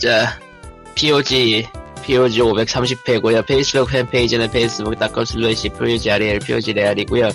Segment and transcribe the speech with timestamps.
[0.00, 0.40] 자,
[0.96, 1.66] POG,
[2.04, 3.46] POG 530회고요.
[3.46, 7.28] 페이스북 팬페이지는 facebook.com slash POGREL, POGREAL이고요.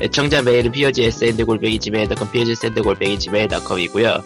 [0.00, 4.22] 애청자 메일은 POGSND 골뱅이 Gmail.com, POGSND 골뱅이 지메일.com이고요.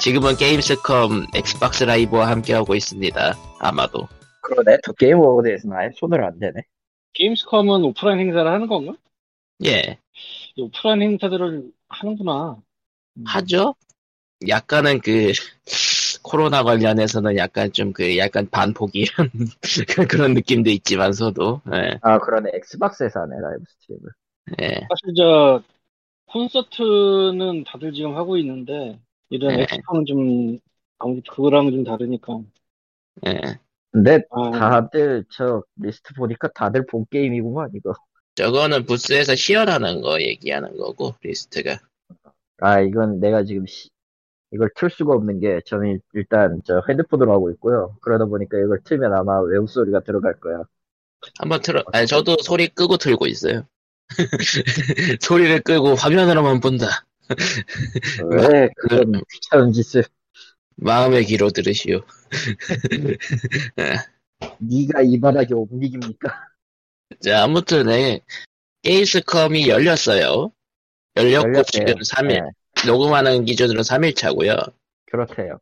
[0.00, 3.36] 지금은 게임스컴 엑스박스 라이브와 함께하고 있습니다.
[3.58, 4.06] 아마도.
[4.42, 4.78] 그러네.
[4.84, 6.60] 더 게임 어워드에서는 아예 손을 안 대네.
[7.14, 8.92] 게임스컴은 오프라인 행사를 하는 건가?
[9.64, 9.98] 예,
[10.56, 12.58] 이 오프라인 행사들을 하는구나.
[13.16, 13.24] 음.
[13.26, 13.74] 하죠?
[14.46, 15.32] 약간은 그,
[16.28, 19.30] 코로나 관련해서는 약간 좀 그, 약간 반포기 이런
[20.10, 22.50] 그런 느낌도 있지만서도, 예, 아, 그러네.
[22.54, 24.10] 엑스박스에서 하네, live stream을.
[24.62, 24.88] 예.
[24.88, 25.62] 사실 저
[26.26, 29.00] 콘서트는 다들 지금 하고 있는데
[29.30, 29.56] 이런 네.
[29.60, 30.58] 엑스컴은 좀
[30.98, 32.42] 아무래도 그거랑은 좀 다르니까.
[33.26, 33.40] 예.
[33.90, 37.94] 근데 아, 다들 저 리스트 보니까 다들 본 게임이구만, 이거.
[38.34, 41.78] 저거는 부스에서 시연하는 거 얘기하는 거고, 리스트가.
[42.60, 43.90] 아, 이건 내가 지금 시-
[44.52, 47.96] 이걸 틀 수가 없는 게 저는 일단 저 핸드폰으로 하고 있고요.
[48.00, 50.62] 그러다 보니까 이걸 틀면 아마 외부 소리가 들어갈 거야.
[51.38, 53.66] 한번 틀어, 아니, 저도 소리 끄고 틀고 있어요.
[55.20, 57.04] 소리를 끄고 화면으로만 본다.
[58.30, 60.04] 왜 그런 귀찮은 짓을
[60.76, 62.00] 마음의 귀로 들으시오.
[64.58, 66.48] 네가 이 바닥에 옮기깁니까?
[67.20, 68.20] 자, 아무튼, 네.
[68.82, 70.52] 게임스컴이 열렸어요.
[71.16, 71.62] 열렸고, 열렸대요.
[71.64, 72.40] 지금 3일, 네,
[72.86, 74.56] 녹음하는 기준으로 3일 차고요.
[75.10, 75.58] 그렇대요.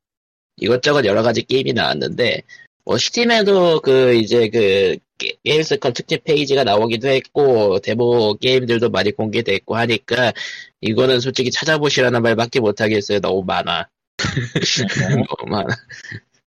[0.56, 2.42] 이것저것 여러 가지 게임이 나왔는데,
[2.84, 9.76] 뭐, 스팀에도 그, 이제 그, 게- 게임스컴 특집 페이지가 나오기도 했고, 데모 게임들도 많이 공개됐고
[9.76, 10.32] 하니까,
[10.80, 13.20] 이거는 솔직히 찾아보시라는 말밖에 못 하겠어요.
[13.20, 13.88] 너무 많아.
[15.28, 15.66] 너무 많아.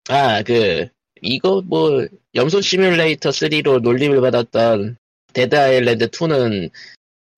[0.09, 0.87] 아, 그,
[1.21, 2.05] 이거 뭐,
[2.35, 4.97] 염소 시뮬레이터 3로 놀림을 받았던
[5.33, 6.69] 데드 아일랜드 2는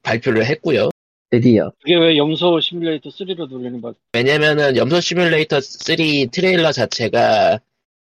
[0.03, 0.89] 발표를 했고요.
[1.29, 1.71] 드디어.
[1.81, 3.93] 그게 왜 염소 시뮬레이터 3로 놀리는 거야?
[4.13, 5.95] 왜냐면은 염소 시뮬레이터 3
[6.31, 7.59] 트레일러 자체가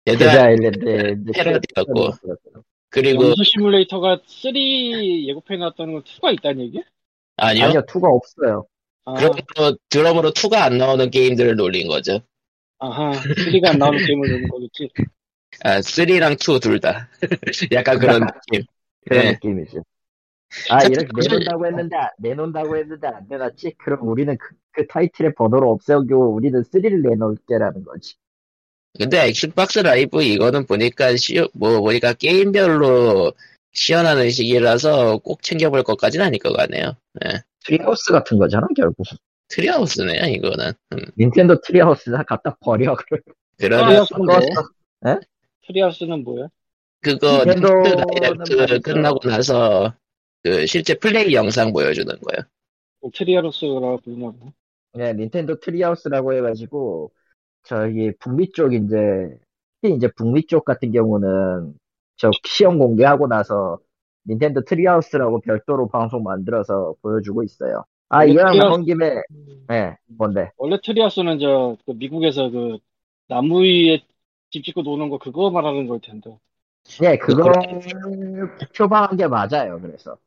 [0.04, 2.10] 데드 아일랜드 패러디였고,
[2.90, 6.82] 그리고, 염소 시뮬레이터가 3 예고편에 나왔다는 건 2가 있다는 얘기야?
[7.36, 7.64] 아니요.
[7.64, 8.66] 아니요, two가 없어요.
[9.04, 12.20] 아, 드럼으로, 드럼으로 2가 안 나오는 게임들을 놀린 거죠.
[12.78, 14.90] 아하, 3가 안 나오는 게임을 놀리는 거겠지.
[15.62, 17.08] 아, 3랑 2 둘 다.
[17.72, 18.64] 약간 그런 느낌.
[19.06, 19.32] 그런 네.
[19.32, 19.82] 느낌이죠.
[20.70, 23.74] 아, 이렇게 내놓는다고 했는데, 내놓는다고 했는데 안 내놨지?
[23.78, 28.14] 그럼 우리는 그, 그 타이틀의 번호를 없애고 우리는 3를 내놓을게라는 거지.
[28.98, 33.32] 근데 엑스박스 라이브 이거는 보니까 시, 뭐, 보니까 게임별로
[33.72, 36.94] 시연하는 시기라서 꼭 챙겨볼 것까지는 아닐 것 같네요.
[37.24, 37.42] 예.
[37.64, 39.06] 트리하우스 같은 거잖아, 결국.
[39.48, 40.72] 트리하우스네요, 이거는.
[40.92, 40.98] 음.
[41.18, 42.94] 닌텐도 트리하우스 다 갖다 버려.
[42.96, 43.20] 그래.
[43.58, 44.04] 그러면
[45.66, 46.38] 트리하우스는 뭐야?
[46.38, 46.48] 뭐야?
[47.00, 48.80] 그거 닌텐도는 닌텐도 다이렉트.
[48.80, 49.94] 끝나고 나서
[50.42, 52.42] 그 실제 플레이 영상 보여주는 거예요.
[53.00, 54.52] 뭐 트리하우스라고 부르냐고.
[54.94, 57.12] 네, 닌텐도 트리하우스라고 해가지고,
[57.62, 58.96] 저기, 북미 쪽, 이제,
[59.80, 61.74] 특히 이제 북미 쪽 같은 경우는,
[62.16, 63.78] 저 시험 공개하고 나서,
[64.28, 67.84] 닌텐도 트리하우스라고 별도로 방송 만들어서 보여주고 있어요.
[68.08, 69.22] 아, 이왕 트리하우스- 나온 김에,
[69.72, 70.50] 예, 뭔데?
[70.56, 72.78] 원래 트리하우스는 저, 그 미국에서 그,
[73.28, 74.02] 나무 위에
[74.50, 76.36] 집 짓고 노는 거 그거 말하는 걸 텐데.
[77.00, 77.50] 네, 그거,
[78.76, 80.18] 표방한 게 맞아요, 그래서.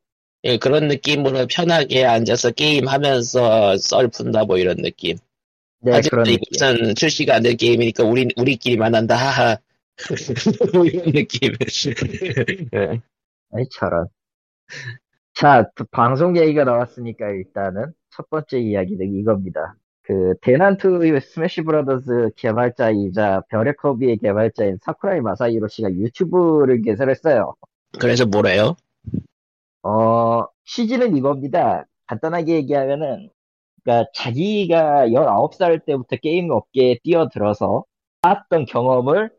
[0.46, 5.16] 예, 그런 느낌으로 편하게 앉아서 게임하면서 썰 푼다 뭐 이런 느낌.
[5.80, 6.38] 네, 하지만 그런.
[6.40, 9.58] 이것은 출시가 안된 게임이니까 우리 우리끼리만 한다 하하.
[10.72, 11.52] 뭐 이런 느낌.
[12.74, 13.00] 예.
[13.52, 14.06] 아이, 저런.
[15.34, 19.74] 자, 또 방송 얘기가 나왔으니까 일단은 첫 번째 이야기는 이겁니다.
[20.02, 27.54] 그, 대난투 스매시 브라더스 개발자이자 별의 커비의 개발자인 사쿠라이 마사히로 씨가 유튜브를 개설했어요.
[27.98, 28.76] 그래서 뭐래요?
[29.86, 31.86] 어, 취지는 이겁니다.
[32.06, 33.30] 간단하게 얘기하면은,
[33.84, 37.84] 그니까 자기가 19살 때부터 게임 업계에 뛰어들어서
[38.22, 39.30] 쌓았던 경험을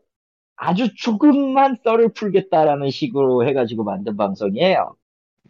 [0.56, 4.96] 아주 조금만 썰을 풀겠다라는 식으로 해가지고 만든 방송이에요.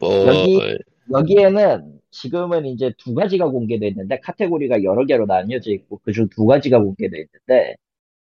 [0.01, 0.79] 뭐 여기-
[1.13, 6.81] 여기에는 지금은 이제 두 가지가 공개되어 있는데 카테고리가 여러 개로 나뉘어져 있고 그중 두 가지가
[6.81, 7.77] 공개되어 있는데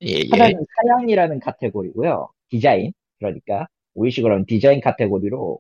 [0.04, 0.30] 예, 예.
[0.30, 2.30] 하나는 사양이라는 카테고리고요.
[2.50, 5.60] 디자인 그러니까 우리식으로 하면 디자인 카테고리로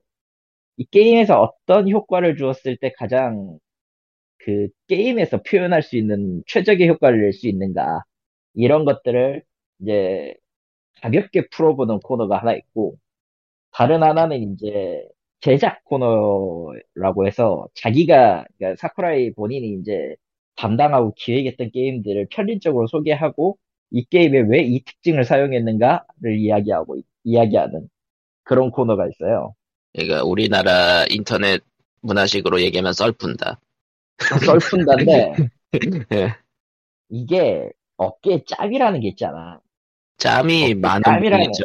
[0.77, 3.59] 이 게임에서 어떤 효과를 주었을 때 가장
[4.39, 8.03] 그 게임에서 표현할 수 있는 최적의 효과를 낼 수 있는가
[8.55, 9.43] 이런 것들을
[9.81, 10.35] 이제
[11.01, 12.97] 가볍게 풀어보는 코너가 하나 있고
[13.71, 15.07] 다른 하나는 이제
[15.41, 20.15] 제작 코너라고 해서 자기가 그러니까 사쿠라이 본인이 이제
[20.55, 23.57] 담당하고 기획했던 게임들을 편린적으로 소개하고
[23.91, 27.89] 이 게임에 왜 이 특징을 사용했는가를 이야기하고 이야기하는
[28.43, 29.55] 그런 코너가 있어요.
[29.95, 31.61] 그러니까 우리나라 인터넷
[32.01, 33.59] 문화식으로 얘기하면 썰푼다.
[34.45, 35.35] 썰푼다인데
[36.13, 36.35] 예.
[37.09, 39.59] 이게 어깨에 짭이라는 게 있잖아.
[40.17, 41.03] 짬이 어, 많은.
[41.19, 41.63] 분이죠.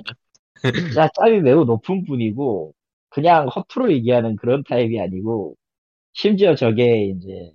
[1.16, 2.72] 짬이 매우 높은 분이고
[3.08, 5.56] 그냥 허투루 얘기하는 그런 타입이 아니고
[6.12, 7.52] 심지어 저게 이제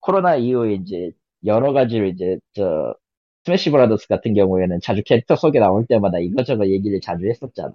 [0.00, 1.12] 코로나 이후에 이제
[1.44, 2.94] 여러 가지로 이제 저
[3.44, 7.72] 스매시 브라더스 같은 경우에는 자주 캐릭터 소개 나올 때마다 이것저것 얘기를 자주 했었잖아.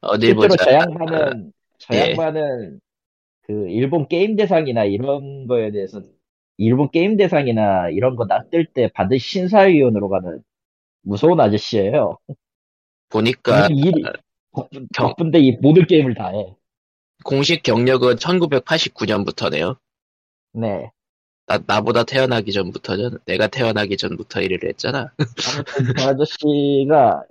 [0.00, 0.64] 어디 실제로 보자.
[0.64, 1.52] 저 양반은
[1.86, 2.10] 저 예.
[2.10, 2.80] 양반은
[3.42, 6.02] 그 일본 게임 대상이나 이런 거에 대해서
[6.56, 10.42] 일본 게임 대상이나 이런 거 낚을 때 받은 심사위원으로 가는
[11.02, 12.18] 무서운 아저씨예요.
[13.10, 13.68] 보니까
[14.52, 16.54] 바쁜, 경- 바쁜데 이 모든 게임을 다 해.
[17.24, 19.76] 공식 경력은 1989년부터네요.
[20.52, 20.90] 네.
[21.46, 23.18] 나, 나보다 태어나기 전부터죠.
[23.26, 25.12] 내가 태어나기 전부터 일을 했잖아.
[25.18, 27.24] 아무튼 그 아저씨가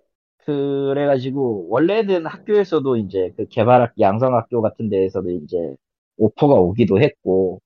[0.46, 5.76] 그래가지고 원래는 학교에서도 이제 그 개발학 양성학교 같은 데에서도 이제
[6.18, 7.62] 오퍼가 오기도 했고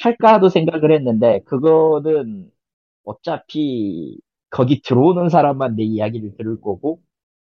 [0.00, 2.50] 할까도 생각을 했는데 그거는
[3.04, 4.18] 어차피
[4.50, 7.00] 거기 들어오는 사람만 내 이야기를 들을 거고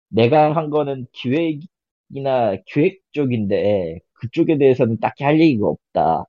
[0.09, 6.25] 내가 한 거는 기획이나 기획 쪽인데 그쪽에 대해서는 딱히 할 얘기가 없다.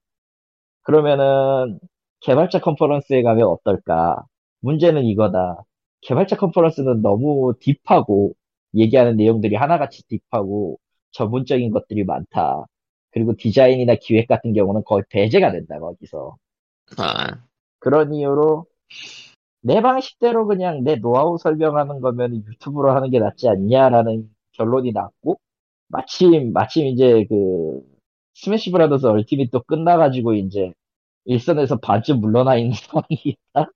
[0.84, 1.80] 그러면은
[2.22, 4.24] 개발자 컨퍼런스에 가면 어떨까?
[4.62, 5.64] 문제는 이거다.
[6.02, 8.34] 개발자 컨퍼런스는 너무 딥하고
[8.76, 10.80] 얘기하는 내용들이 하나같이 딥하고
[11.12, 12.66] 전문적인 것들이 많다.
[13.12, 16.38] 그리고 디자인이나 기획 같은 경우는 거의 배제가 된다, 거기서.
[16.98, 17.44] 아,
[17.80, 18.66] 그런 이유로
[19.62, 25.40] 내 방식대로 그냥 내 노하우 설명하는 거면 유튜브로 하는 게 낫지 않냐라는 결론이 났고,
[25.88, 27.82] 마침, 마침 이제 그,
[28.36, 30.74] 스매시 브라더스 얼티밋도 끝나가지고 이제
[31.26, 33.72] 일선에서 반쯤 물러나 있는 상황이다.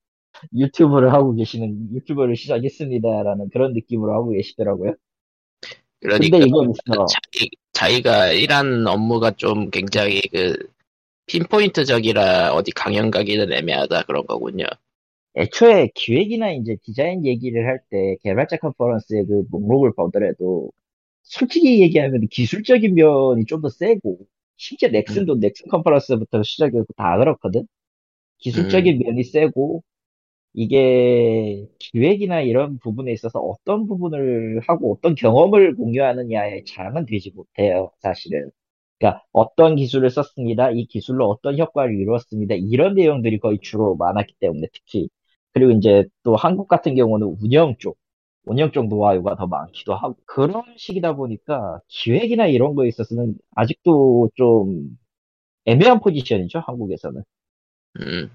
[0.56, 4.95] 유튜브를 하고 계시는, 유튜브를 시작했습니다라는 그런 느낌으로 하고 계시더라고요.
[6.01, 7.06] 그러니까 근데 이건 있어.
[7.07, 10.56] 자기, 자기가 일하는 업무가 좀 굉장히 그
[11.27, 14.65] 핀포인트적이라 어디 강연 가기는 애매하다 그런 거군요.
[15.38, 20.71] 애초에 기획이나 이제 디자인 얘기를 할 때 개발자 컨퍼런스의 그 목록을 보더라도
[21.24, 24.19] 솔직히 얘기하면 기술적인 면이 좀 더 세고
[24.57, 27.68] 심지어 넥슨도 넥슨 컨퍼런스부터 시작해서 다 그렇거든.
[28.39, 29.83] 기술적인 면이 세고
[30.54, 38.52] 이게 기획이나 이런 부분에 있어서 어떤 부분을 하고 어떤 경험을 공유하느냐에 장은 되지 못해요, 사실은.
[39.00, 40.72] 그러니까 어떤 기술을 썼습니다.
[40.72, 42.56] 이 기술로 어떤 효과를 이루었습니다.
[42.56, 45.10] 이런 내용들이 거의 주로 많았기 때문에 특히
[45.54, 47.98] 그리고 이제 또 한국 같은 경우는 운영 쪽,
[48.46, 54.98] 운영 쪽 노하우가 더 많기도 하고 그런 식이다 보니까 기획이나 이런 거에 있어서는 아직도 좀
[55.66, 57.24] 애매한 포지션이죠, 한국에서는.
[58.02, 58.32] 음,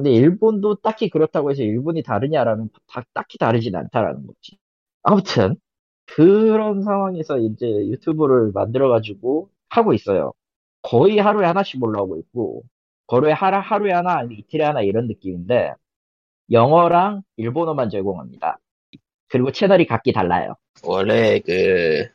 [0.00, 4.56] 근데 일본도 딱히 그렇다고 해서 일본이 다르냐라는 다- 딱히 다르진 않다라는 거지.
[5.02, 5.56] 아무튼
[6.06, 10.32] 그런 상황에서 이제 유튜브를 만들어가지고 하고 있어요.
[10.80, 12.62] 거의 하루에 하나씩 올라오고 있고
[13.06, 15.74] 거의 하루, 하루에 하나 이틀에 하나 이런 느낌인데
[16.50, 18.58] 영어랑 일본어만 제공합니다.
[19.28, 20.54] 그리고 채널이 각기 달라요.
[20.82, 22.08] 원래 그,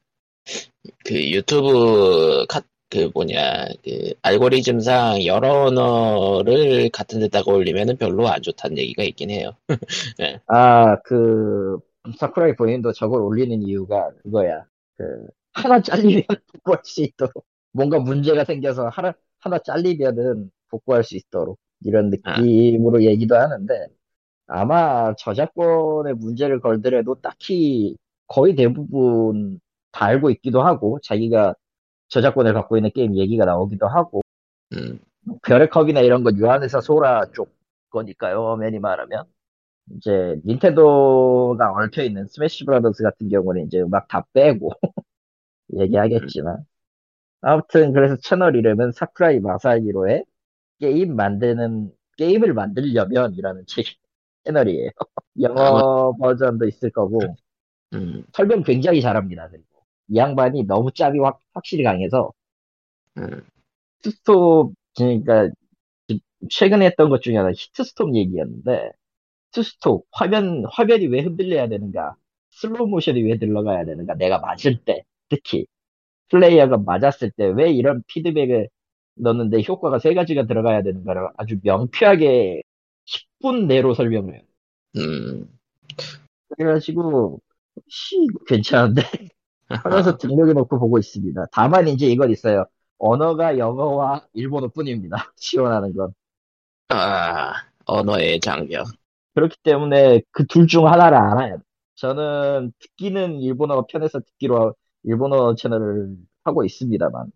[1.05, 2.61] 그 유튜브 카,
[2.95, 9.51] 그 뭐냐, 그 알고리즘상 여러 언어를 같은 데다가 올리면은 별로 안 좋다는 얘기가 있긴 해요.
[10.47, 11.77] 아, 그
[12.17, 14.65] 사쿠라이 본인도 저걸 올리는 이유가 그거야.
[14.97, 21.59] 그 하나 잘리면 복구할 수 있도록 뭔가 문제가 생겨서 하나 하나 잘리면은 복구할 수 있도록
[21.81, 23.87] 이런 느낌으로 얘기도 하는데
[24.47, 27.97] 아마 저작권에 문제를 걸더라도 딱히
[28.27, 29.59] 거의 대부분
[29.91, 31.55] 다 알고 있기도 하고 자기가
[32.09, 34.21] 저작권을 갖고 있는 게임 얘기가 나오기도 하고.
[34.73, 34.99] 음,
[35.43, 37.55] 별의 커비나 이런 건 유한회사 소라 쪽
[37.89, 39.25] 거니까요 엄연히 말하면.
[39.97, 44.71] 이제 닌텐도가 얽혀 있는 스매시 브라더스 같은 경우는 이제 음악 다 빼고
[45.79, 46.65] 얘기하겠지만.
[47.41, 50.25] 아무튼 그래서 채널 이름은 사쿠라이 마사히로의
[50.79, 53.85] 게임 만드는 게임을 만들려면이라는 책
[54.45, 54.91] 채널이에요.
[55.41, 57.19] 영어 버전도 있을 거고.
[57.93, 59.49] 음, 설명 굉장히 잘합니다.
[59.49, 59.65] 그리고
[60.09, 62.31] 이 양반이 너무 짬이 확, 확실히 강해서
[63.17, 63.41] 음,
[64.03, 65.49] hit stop 그러니까
[66.49, 68.91] 최근에 했던 것 중에 하나 hit stop 얘기였는데
[69.53, 72.15] hit stop 화면 화면이 왜 흔들려야 되는가
[72.51, 75.67] 슬로우 모션이 왜 들어가야 되는가 내가 맞을 때 특히
[76.29, 78.69] 플레이어가 맞았을 때 왜 이런 피드백을
[79.15, 82.63] 넣는데 효과가 세 가지가 들어가야 되는가를 아주 명쾌하게
[83.05, 84.43] 10분 내로 설명을 해요.
[84.97, 85.47] 음.
[86.49, 87.41] 그래가지고
[87.89, 89.01] 씨 괜찮은데
[89.83, 91.45] 하면서 등록해놓고 보고 있습니다.
[91.51, 92.65] 다만 이제 이건 있어요.
[92.97, 95.33] 언어가 영어와 일본어 뿐입니다.
[95.37, 96.13] 지원하는 건.
[96.89, 97.53] 아,
[97.85, 98.87] 언어의 장벽.
[99.33, 101.63] 그렇기 때문에 그 둘 중 하나를 알아야 돼.
[101.95, 107.31] 저는 듣기는 일본어 편에서 듣기로 일본어 채널을 하고 있습니다만.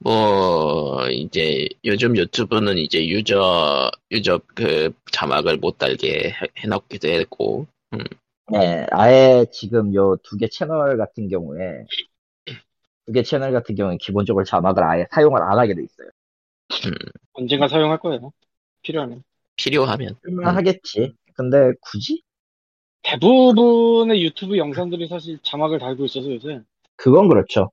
[0.00, 7.66] 뭐, 이제, 요즘 유튜브는 이제 유저, 유저 그 자막을 못 달게 해- 해놓기도 했고,
[8.52, 11.84] 네, 아예 지금 요 두 개 채널 같은 경우에
[13.06, 16.08] 두 개 채널 같은 경우에 기본적으로 자막을 아예 사용을 안 하게 돼 있어요.
[17.32, 18.32] 언젠가 사용할 거예요.
[18.82, 19.22] 필요하면.
[19.56, 20.16] 필요하면.
[20.56, 21.12] 하겠지.
[21.34, 22.22] 근데 굳이?
[23.02, 26.60] 대부분의 유튜브 영상들이 사실 자막을 달고 있어서 요새
[26.96, 27.70] 그건 그렇죠.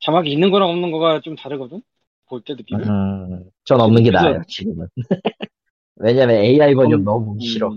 [0.00, 1.82] 자막이 있는 거랑 없는 거가 좀 다르거든.
[2.28, 2.82] 볼 때 느낌이.
[2.82, 4.88] 음, 전 없는 게 나아요, 지금은.
[5.96, 7.70] 왜냐면 AI 번역 음, 너무 싫어.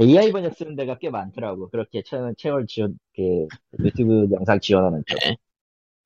[0.00, 1.68] 음, AI 번역 쓰는 데가 꽤 많더라고.
[1.70, 3.46] 그렇게 채널, 채널 지원, 그,
[3.84, 5.18] 유튜브 영상 지원하는 쪽.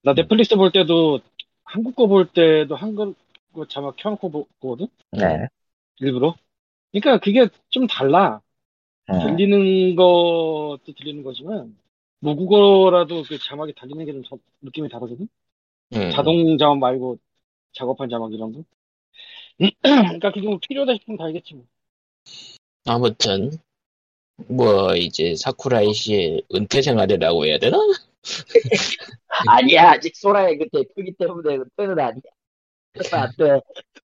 [0.02, 1.20] 나 넷플릭스 볼 때도
[1.64, 3.16] 한국 거 볼 때도 한국
[3.52, 4.88] 거 자막 켜놓고 보- 보거든.
[5.12, 5.46] 네.
[6.00, 6.34] 일부러.
[6.92, 8.40] 그러니까 그게 좀 달라.
[9.08, 9.18] 네.
[9.24, 11.76] 들리는 것도 들리는 거지만
[12.20, 15.28] 모국어라도 그 자막이 달리는 게 좀 느낌이 다르거든.
[15.94, 16.10] 음.
[16.12, 17.18] 자동 자막 말고
[17.72, 18.64] 작업한 자막 이런 거.
[19.82, 21.64] 그러니까 그게 뭐 필요하다 싶으면 달겠지 뭐.
[22.86, 23.50] 아무튼
[24.48, 27.78] 뭐 이제 사쿠라이 씨 은퇴 생활이라고 해야 되나?
[29.46, 32.22] 아니야, 아직 소라의 그 대표기 때문에 은퇴는 아니야.
[32.92, 33.60] 그래서 안 돼.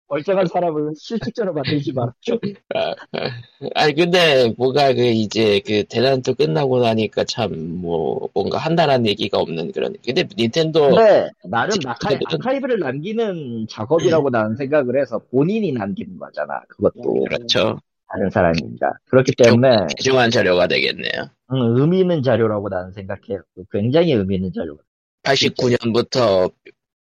[0.08, 2.38] 멀쩡한 사람을 실직자로 만들지 말아줘.
[3.74, 9.72] 아니 근데 뭐가 그 이제 그 대난투 끝나고 나니까 참 뭐 뭔가 한다는 얘기가 없는
[9.72, 9.94] 그런.
[10.04, 11.02] 근데 닌텐도
[11.42, 16.60] 근데 지금 아카이, 아카이브를 남기는 작업이라고 나는 생각을 해서 본인이 남기는 거잖아.
[16.68, 17.80] 그것도 그렇죠.
[18.08, 18.98] 다른 사람입니다.
[19.10, 21.30] 그렇기 때문에 귀중한 자료가 되겠네요.
[21.52, 23.42] 음, 의미 있는 자료라고 나는 생각해요.
[23.70, 24.78] 굉장히 의미 있는 자료.
[25.22, 26.52] 89년부터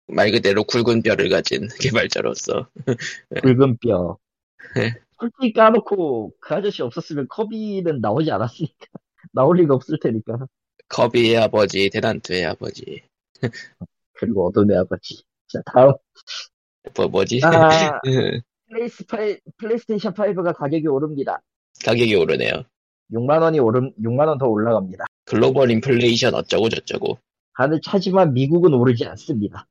[0.08, 2.70] 말 그대로 굵은 뼈를 가진 개발자로서
[3.44, 4.18] 붉은 뼈.
[4.76, 4.94] 네.
[5.20, 8.86] 솔직히 까놓고 그 아저씨 없었으면 커비는 나오지 않았으니까.
[9.34, 10.48] 나올 리가 없을 테니까.
[10.88, 13.02] 커비의 아버지, 대난투의 아버지.
[14.14, 15.24] 그리고 어둠의 아버지.
[15.48, 15.94] 자, 다음.
[16.96, 17.42] 뭐 뭐지?
[17.44, 18.00] 아,
[18.76, 21.42] 플레이스 파이, 플레이스테이션 5가 가격이 오릅니다.
[21.86, 22.52] 가격이 오르네요.
[23.14, 25.06] 6만 원이 오름, 6만 원 더 올라갑니다.
[25.24, 27.18] 글로벌 인플레이션 어쩌고 저쩌고.
[27.58, 29.66] 다들 차지만 미국은 오르지 않습니다.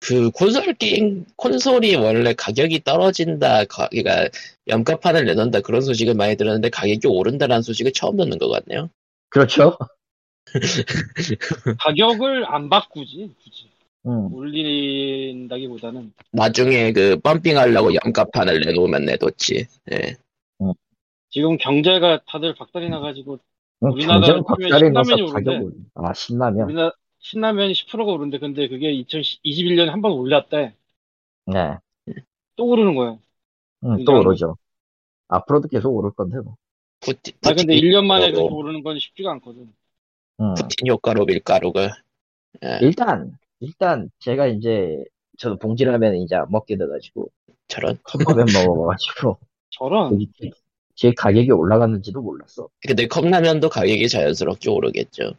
[0.00, 4.28] 그 콘솔 게임 콘솔이 원래 가격이 떨어진다, 가- 그러니까
[4.66, 8.90] 염가판을 내놓는다 그런 소식을 많이 들었는데 가격이 오른다라는 소식을 처음 듣는 것 같네요.
[9.30, 9.76] 그렇죠?
[11.80, 13.67] 가격을 안 바꾸지 굳이
[14.06, 14.32] 음.
[14.32, 19.66] 올린다기보다는 나중에 그 펌핑하려고 염가판을 내놓으면 내놓지.
[19.92, 20.14] 예.
[21.30, 23.38] 지금 경제가 다들 박살이 나가지고
[23.82, 25.30] 음, 우리나라 경쟁 치면 박살이 나서 신라면이
[25.62, 25.76] 오른데.
[25.94, 26.64] 아, 신라면.
[26.66, 30.74] 우리나라 신라면이 10%가 오른데 근데 그게 2021년에 한 번 올랐대
[31.46, 31.76] 네.
[32.56, 33.18] 또 오르는 거야 음,
[33.90, 34.56] 또 굉장히- 오르죠.
[35.28, 36.56] 앞으로도 계속 오를 건데, 뭐.
[37.00, 39.70] 푸틴, 아 근데 푸틴 1년 만에 그렇게 오르는 건 쉽지가 않거든
[40.40, 40.54] 음.
[40.54, 41.90] 푸틴 효과로 밀가루가.
[42.64, 45.02] 예, 일단, 일단, 제가 이제,
[45.38, 47.28] 저도 봉지라면 이제 안 먹게 돼가지고,
[47.68, 47.98] 저런.
[48.02, 49.38] 컵라면 먹어가지고,
[49.70, 50.50] 저런 제-
[50.94, 52.68] 제 가격이 올라갔는지도 몰랐어.
[52.86, 55.32] 근데 컵라면도 가격이 자연스럽게 오르겠죠.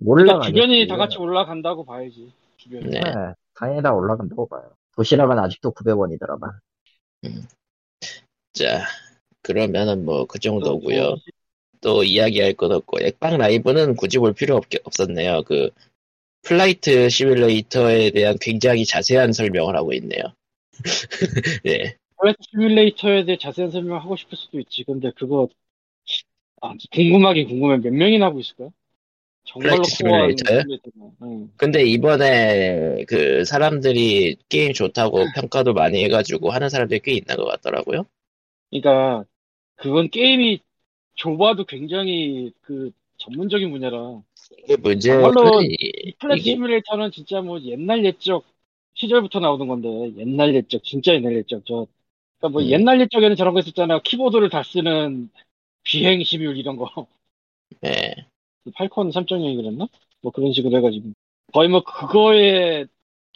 [0.00, 0.52] 그러니까 올라가겠지.
[0.54, 3.00] 주변이 다 같이 올라간다고 봐야지 주변이 네.
[3.00, 3.12] 네,
[3.54, 4.72] 당연히 다 올라간다고 봐요.
[4.96, 6.50] 도시락은 아직도 900원이더라만.
[8.52, 8.84] 자,
[9.42, 11.02] 그러면은 뭐 그 정도고요.
[11.02, 11.16] 어,
[11.80, 15.42] 또 이야기할 것 없고 엑박 라이브는 굳이 볼 필요 없, 없었네요.
[15.44, 15.70] 그
[16.42, 20.22] 플라이트 시뮬레이터에 대한 굉장히 자세한 설명을 하고 있네요.
[21.66, 21.96] 예.
[22.18, 25.48] 플라이트 시뮬레이터에 대해 자세한 설명을 하고 싶을 수도 있지 근데 그거
[26.60, 28.72] 아, 궁금하긴 궁금해 몇 명이나 하고 있을까요?
[29.44, 30.62] 정말로 시뮬레이터요?
[31.22, 31.50] 응.
[31.56, 38.04] 근데 이번에 그 사람들이 게임 좋다고 평가도 많이 해가지고 하는 사람들이 꽤 있는 것 같더라고요.
[38.70, 39.24] 그러니까
[39.76, 40.60] 그건 게임이
[41.14, 44.22] 좁아도 굉장히 그 전문적인 분야라
[44.68, 48.44] 이게 정말로 이- Flight 이게 시뮬레이터는 진짜 뭐 옛날 옛적
[48.94, 51.86] 시절부터 나오는 건데 옛날 옛적 진짜 옛날 옛적 저
[52.38, 52.68] 그러니까 뭐 음.
[52.68, 55.30] 옛날 옛적에는 저런 거 있었잖아요 키보드를 다 쓰는
[55.84, 56.90] 비행 시뮬 이런 거
[57.84, 58.14] 예.
[58.74, 59.86] Falcon 3.0이 그랬나?
[60.20, 61.12] 뭐 그런 식으로 해가지고
[61.52, 62.86] 거의 뭐 그거의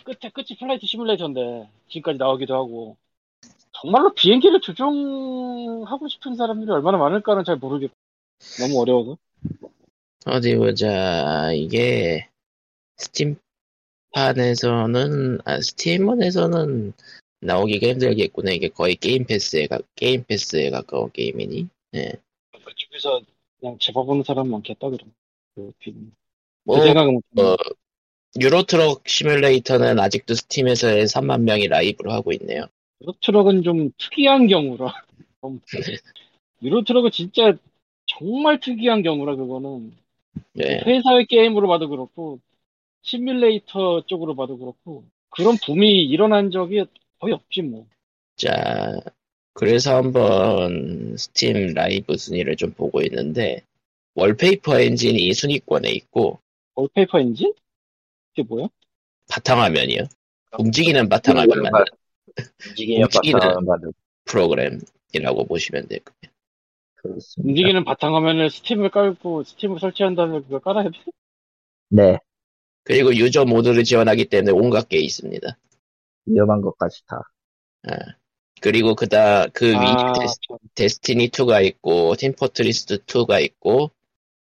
[0.04, 2.96] 끝에 끝이 Flight Simulator인데 지금까지 나오기도 하고
[3.72, 7.94] 정말로 비행기를 조종하고 싶은 사람들이 얼마나 많을까는 잘 모르겠고
[8.60, 9.16] 너무 어려워서
[10.26, 11.52] 어디 보자.
[11.52, 12.28] 이게
[14.12, 16.92] Steam판에서는 아 Steam판에서는
[17.40, 18.52] 나오기가 힘들겠구나.
[18.52, 21.66] 이게 거의 Game Pass에 가 Game Pass에 가까운 게임이니.
[21.94, 22.12] 예.
[22.64, 23.20] 그쪽에서
[23.58, 25.12] 그냥 잡아보는 사람 많겠다 그럼
[25.54, 25.72] 그,
[26.64, 27.56] 그뭐 생각은 못 어,
[28.40, 32.66] 유로트럭 시뮬레이터는 아직도 스팀에서 3만 명이 라이브로 하고 있네요.
[33.00, 34.94] 유로트럭은 좀 특이한 경우라
[35.40, 35.60] 좀
[36.62, 37.56] 유로트럭은 진짜
[38.06, 39.96] 정말 특이한 경우라 그거는
[40.58, 40.80] 예.
[40.86, 42.40] 회사의 게임으로 봐도 그렇고
[43.02, 46.84] 시뮬레이터 쪽으로 봐도 그렇고 그런 붐이 일어난 적이
[47.18, 47.86] 거의 없지 뭐
[48.36, 49.00] 자,
[49.54, 53.62] 그래서 한번 스팀 라이브 순위를 좀 보고 있는데
[54.14, 56.40] Wallpaper Engine이 순위권에 있고
[56.74, 57.52] Wallpaper Engine?
[58.34, 58.68] 그게 뭐야?
[59.30, 60.02] 바탕화면이요.
[60.58, 61.72] 움직이는 바탕화면만
[62.68, 63.92] 움직이는 움직이는- 바탕화면
[64.24, 66.04] 프로그램이라고 보시면 되고
[67.02, 67.50] 그렇습니다.
[67.50, 70.98] 움직이는 바탕화면을 Steam을 깔고 Steam을 설치한 다음에 그걸 깔아야 돼?
[71.88, 72.18] 네
[72.84, 75.58] 그리고 user mod를 지원하기 때문에 온갖 게 있습니다.
[76.26, 77.22] 위험한 것까지 다.
[78.60, 80.36] 그리고 그다 그 위에 아, Des,
[80.74, 83.90] Destiny 2가 있고 Team Fortress 2가 있고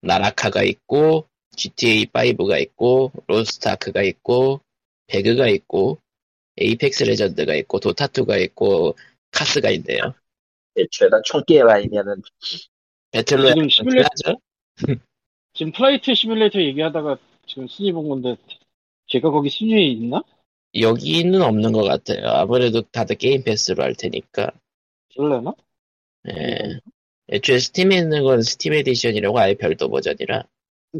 [0.01, 4.61] Naraka가 있고 GTA 5가 있고 Lost Ark가 있고
[5.09, 5.99] 배그가 있고
[6.59, 8.97] Apex Legends가 있고 Dota 2가 있고
[9.31, 10.15] 카스가 있네요.
[10.79, 12.23] 애초에 다 총게임 아니면은
[13.11, 14.41] battle royale 지금 시뮬레- 하죠?
[15.55, 18.37] 지금 Flight Simulator 얘기하다가 지금 순위 본 건데
[19.07, 20.23] 걔가 거기 순위에 있나?
[20.75, 22.29] 여기는 없는 것 같아요.
[22.29, 24.53] 아무래도 다들 Game Pass로 할 테니까.
[25.15, 25.55] 그럴래나?
[26.29, 26.81] 예.
[27.31, 30.45] 애초에 Steam에 있는 건 Steam edition이라고 아예 별도 버전이라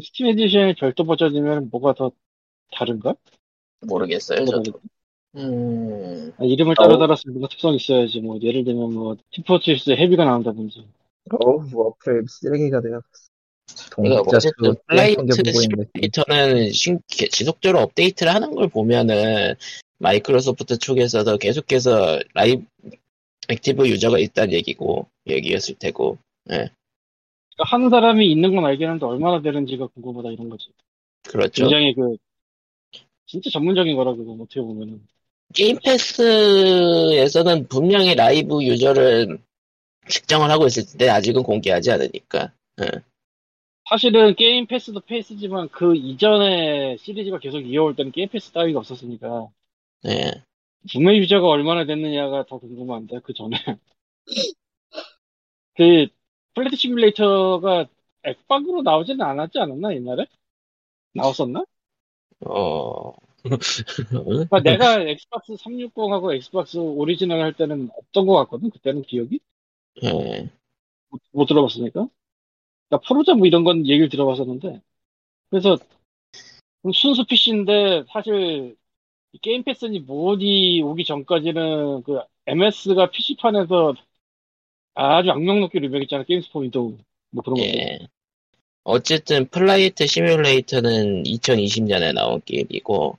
[0.01, 2.11] Steam edition의 별도 버전이면 뭐가 더
[2.71, 3.15] 다른가?
[3.81, 4.45] 모르겠어요.
[4.45, 4.79] 저도.
[5.35, 10.25] 음, 아, 이름을 따로 달았으면 뭔가 특성이 있어야지 뭐 예를 들면 뭐 Team Fortress Heavy가
[10.25, 10.85] 나온다든지.
[11.31, 13.01] 어우 Warframe 쓰레기가 돼요.
[13.91, 19.53] 그러니까 동자 어쨌든 수 Flight Simulator는 신- 지속적으로 업데이트를 하는 걸 보면은
[19.99, 22.65] 마이크로소프트 쪽에서도 계속해서 live
[23.49, 26.71] active user가 있다는 얘기고 얘기였을 테고 그러니까
[27.57, 30.69] 하는 사람이 있는 건 알겠는데 얼마나 되는지가 궁금하다 이런 거지.
[31.23, 31.63] 그렇죠.
[31.63, 32.17] 굉장히 그
[33.25, 35.05] 진짜 전문적인 거라 그거 어떻게 보면은
[35.53, 39.39] Game Pass에서는 분명히 live user를
[40.07, 42.53] 측정을 하고 있을 텐데 아직은 공개하지 않으니까
[43.89, 49.47] 사실은 Game Pass도 Pass지만 그 이전에 시리즈가 계속 이어올 때는 Game Pass 따위가 없었으니까
[50.03, 50.43] 네.
[50.91, 53.57] 구매 user가 얼마나 됐느냐가 더 궁금한데 그 전에
[55.75, 56.07] 그
[56.53, 57.87] Flight Simulator가
[58.23, 60.25] 액박으로 나오지는 않았지 않았나 옛날에?
[61.13, 61.63] 나왔었나?
[62.45, 63.11] 어
[63.43, 69.39] 그러니까 내가 Xbox 360하고 Xbox 오리지널 할 때는 없던 것 같거든 그때는 기억이?
[70.03, 70.49] 예.
[71.09, 72.07] 못, 못 들어봤으니까.
[72.89, 74.81] 나 Forza 뭐 이런 건 얘기를 들어봤었는데.
[75.49, 75.77] 그래서
[76.93, 78.75] 순수 PC인데 사실
[79.31, 83.93] 이 Game Pass니 뭐니 오기 전까지는 그 MS가 PC판에서
[84.95, 86.97] 아주 악명 높게 리뷰했잖아 Games for Windows
[87.31, 87.99] 뭐 그런 거 예.
[88.83, 93.17] 어쨌든 Flight Simulator는 2020년에 나온 게임이고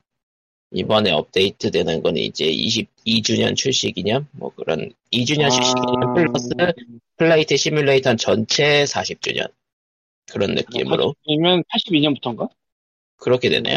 [0.72, 6.50] 이번에 업데이트 되는 건 이제 22주년 출시 기념 뭐 그런 2주년 출시 기념 플러스
[7.16, 9.50] Flight Simulator 전체 40주년
[10.30, 12.48] 그런 느낌으로 아니면 82년부터인가?
[13.16, 13.76] 그렇게 되네요.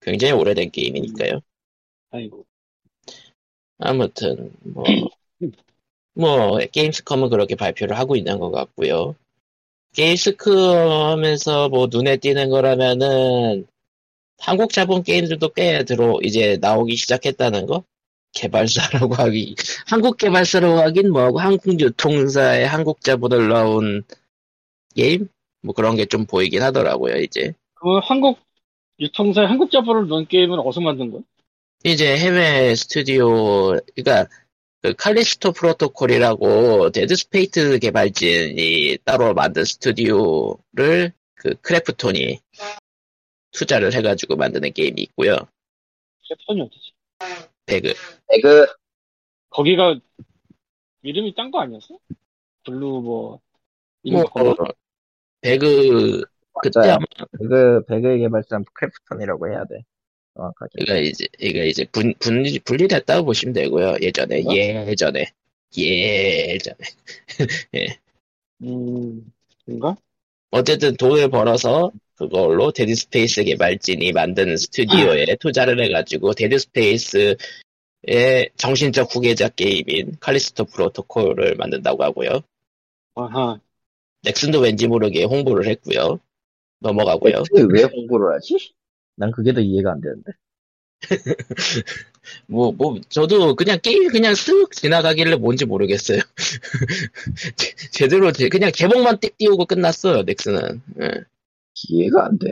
[0.00, 1.40] 굉장히 오래된 게임이니까요.
[2.10, 2.44] 아이고
[3.78, 4.84] 아무튼 뭐,
[6.14, 9.16] 뭐 Gamescom은 그렇게 발표를 하고 있는 것 같고요.
[9.94, 13.66] Gamescom에서 뭐 눈에 띄는 거라면은
[14.40, 17.84] 한국 자본 게임들도 꽤 들어 이제 나오기 시작했다는 거.
[18.34, 19.54] 개발사라고 하기
[19.86, 24.02] 한국 개발사라고 하긴 뭐하고 한국 유통사에 한국 자본을 넣은
[24.94, 25.28] 게임
[25.62, 28.38] 뭐 그런 게 좀 보이긴 하더라고요 이제 그 한국
[29.00, 31.22] 유통사에 한국 자본을 넣은 게임은 어디서 만든 거야?
[31.84, 34.26] 이제 해외 스튜디오, 그러니까
[34.82, 42.40] 그 칼리스토 프로토콜이라고 Dead Space 개발진이 따로 만든 스튜디오를 그 Krafton이
[43.52, 45.36] 투자를 해가지고 만드는 게임이 있고요.
[46.28, 46.92] Krafton이 어디지?
[47.66, 47.94] 배그.
[48.28, 48.66] 배그
[49.50, 49.98] 거기가
[51.02, 51.98] 이름이 딴 거 아니었어?
[52.64, 53.40] 블루 뭐뭐
[54.24, 54.54] 바꿔?
[55.40, 56.22] 배그
[56.60, 56.92] 그때 맞아요.
[56.94, 57.04] 아마
[57.38, 59.82] 배그 배그의 개발사는 Krafton이라고 해야 돼.
[60.34, 60.70] 정확하게.
[60.80, 63.96] 이거 이제 이거 이제 분 분리 분리됐다고 보시면 되고요.
[64.02, 64.54] 예전에 뭐?
[64.54, 65.26] 예전에
[65.76, 66.76] 예전에
[68.62, 69.32] 음
[69.66, 69.96] 뭔가?
[70.50, 77.36] 어쨌든 돈을 벌어서 그걸로 Dead Space 개발진이 만든 스튜디오에 투자를 해가지고 Dead Space의
[78.56, 82.40] 정신적 후계자 게임인 칼리스토 프로토콜을 만든다고 하고요.
[83.14, 83.60] 아하
[84.22, 86.18] 넥슨도 왠지 모르게 홍보를 했고요.
[86.80, 87.44] 넘어가고요.
[87.72, 88.72] 왜 홍보를 하지?
[89.16, 90.32] 난 그게 더 이해가 안 되는데.
[92.46, 96.18] 뭐, 뭐, 저도 그냥 게임이 그냥 쓱 지나가길래 뭔지 모르겠어요.
[97.56, 100.82] 제- 제대로, 제- 그냥 개봉만 띡 띄우고 끝났어요, 넥슨은.
[101.02, 101.10] 예.
[101.88, 102.50] 이해가 안 돼.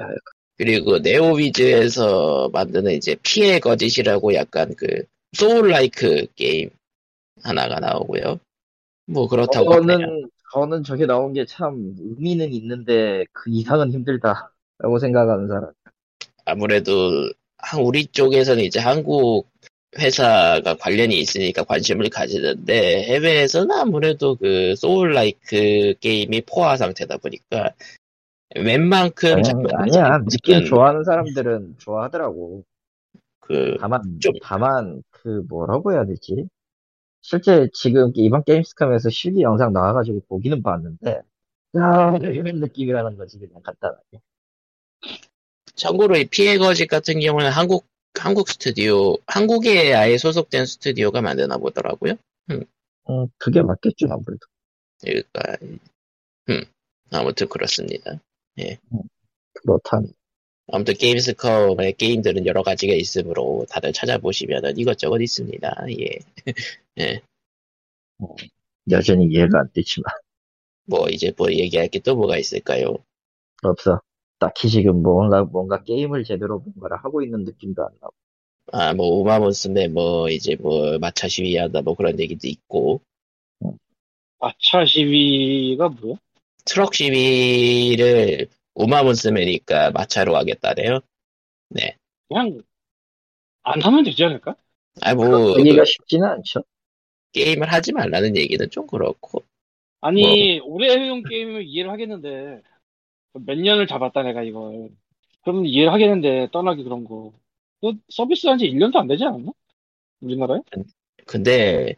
[0.58, 6.70] 그리고 네오위즈에서 만드는 이제 피해 거짓이라고 약간 그 소울 라이크 게임
[7.42, 8.38] 하나가 나오고요.
[9.06, 9.98] 뭐 그렇다고 하네요.
[9.98, 15.70] 저는 저는 저게 나온 게 참 의미는 있는데 그 이상은 힘들다라고 생각하는 사람.
[16.44, 19.48] 아무래도 한- 우리 쪽에서는 이제 한국
[19.98, 27.72] 회사가 관련이 있으니까 관심을 가지는데 해외에서는 아무래도 그 소울 라이크 게임이 포화 상태다 보니까
[28.64, 29.42] 웬만큼
[29.74, 29.90] 아니.
[29.92, 32.64] 찍는 느낌 좋아하는 사람들은 좋아하더라고.
[33.40, 36.48] 그 다만, 좀- 다만, 그, 뭐라고 해야 되지?
[37.22, 41.22] 실제 지금 이번 게임스컴에서 실기 영상 나와가지고 보기는 봤는데,
[41.76, 44.20] 야, 이런 느낌이라는 거지, 그냥 간단하게.
[45.74, 47.86] 참고로 이 피해 거짓 같은 경우는 한국
[48.18, 52.14] 한국 스튜디오 한국에 아예 소속된 스튜디오가 만드나 보더라고요.
[52.50, 52.64] 음,
[53.36, 54.38] 그게 맞겠죠, 아무래도.
[55.02, 55.56] 그러니까
[56.48, 56.62] 음
[57.12, 58.18] 아무튼 그렇습니다.
[59.54, 60.08] 그렇다니.
[60.72, 65.86] 아무튼 게임스컴의 게임들은 여러 가지가 있으므로 다들 찾아보시면은 이것저것 있습니다.
[66.00, 66.18] 예.
[68.90, 70.12] 여전히 이해가 안 되지만.
[70.86, 72.96] 뭐 이제 뭐 얘기할 게 또 뭐가 있을까요?
[73.62, 74.00] 없어.
[74.38, 78.14] 딱히 지금 뭔가, 뭔가 게임을 제대로 뭔가를 하고 있는 느낌도 안 나고.
[78.72, 83.00] 아 뭐 우마무스메 뭐 이제 뭐 마차 시위한다 뭐 그런 얘기도 있고
[84.40, 86.16] 아차 시위가 뭐야?
[86.66, 91.00] 트럭 시위를 우마무스메니까 마차로 하겠다네요.
[92.28, 92.60] 그냥
[93.62, 94.56] 안 하면 되지 않을까?
[95.02, 96.62] 아뭐 그러기가 쉽지는 않죠.
[97.32, 99.44] 게임을 하지 말라는 얘기는 좀 그렇고
[100.00, 102.62] 아니 오래 해온 게임이면 이해를 하겠는데
[103.34, 104.90] 몇 년을 잡았다 내가 이걸
[105.42, 107.32] 그러면 이해를 하겠는데 떠나기 그런 거
[107.82, 109.52] 그 서비스 한 지 1년도 안 되지 않았나?
[110.22, 110.60] 우리나라에?
[111.26, 111.96] 근데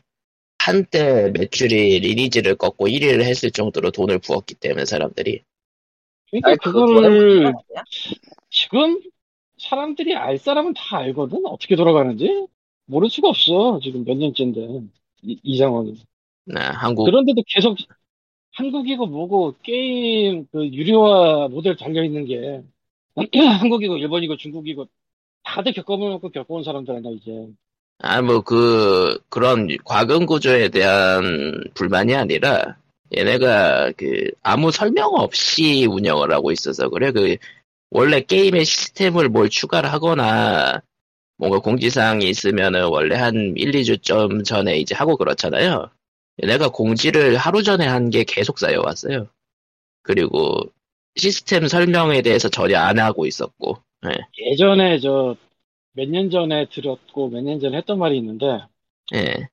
[0.69, 5.43] 한때 매출이 리니지를 꺾고 1위를 했을 정도로 돈을 부었기 때문에 사람들이.
[6.31, 7.55] 그러니까 아니, 그거 그거를?
[8.51, 9.01] 지금
[9.57, 11.47] 사람들이 알 사람은 다 알거든?
[11.47, 12.47] 어떻게 돌아가는지?
[12.85, 14.83] 모를 수가 없어 지금 몇 년째인데
[15.23, 15.95] 이, 이 상황이.
[16.45, 17.07] 나 한국.
[17.07, 17.77] 그런데도 계속
[18.53, 22.63] 한국이고 뭐고 게임 그 유료화 모델 달려 있는 게
[23.61, 24.87] 한국이고 일본이고 중국이고
[25.45, 27.49] 다들 겪어보고 겪어온 사람들 아니야 이제
[28.01, 32.77] 아 뭐 그 그런 과금 구조에 대한 불만이 아니라
[33.17, 37.37] 얘네가 그 아무 설명 없이 운영을 하고 있어서 그래 그
[37.91, 40.81] 원래 게임의 시스템을 뭘 추가를 하거나
[41.39, 45.91] 뭔가 공지사항이 있으면은 원래 한 1, 2주쯤 전에 이제 하고 그렇잖아요.
[46.43, 49.29] 얘네가 공지를 하루 전에 한 게 계속 쌓여왔어요.
[50.03, 50.61] 그리고
[51.17, 54.17] 시스템 설명에 대해서 전혀 안 하고 있었고, 예.
[54.51, 55.37] 예전에 저
[55.93, 58.61] 몇 년 전에 들었고 몇 년 전에 했던 말이 있는데
[59.15, 59.49] 예.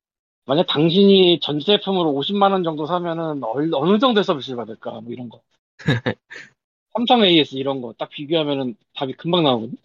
[0.45, 5.29] 만약 당신이 전 제품으로 50만 원 정도 사면은 얼- 어느 정도의 서비스를 받을까 뭐 이런
[5.29, 5.41] 거
[6.93, 9.77] 삼성 AS 이런 거 딱 비교하면은 답이 금방 나오거든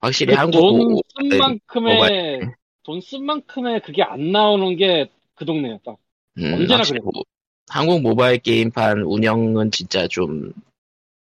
[0.00, 1.36] 확실히 한국 돈 오- 쓴
[1.84, 2.48] 네, 만큼의
[2.84, 5.96] 돈 쓴 만큼의 그게 안 나오는 게 그 동네야 딱
[6.38, 7.02] 음, 언제나 그래요.
[7.02, 7.22] 뭐,
[7.68, 10.52] 한국 모바일 게임판 운영은 진짜 좀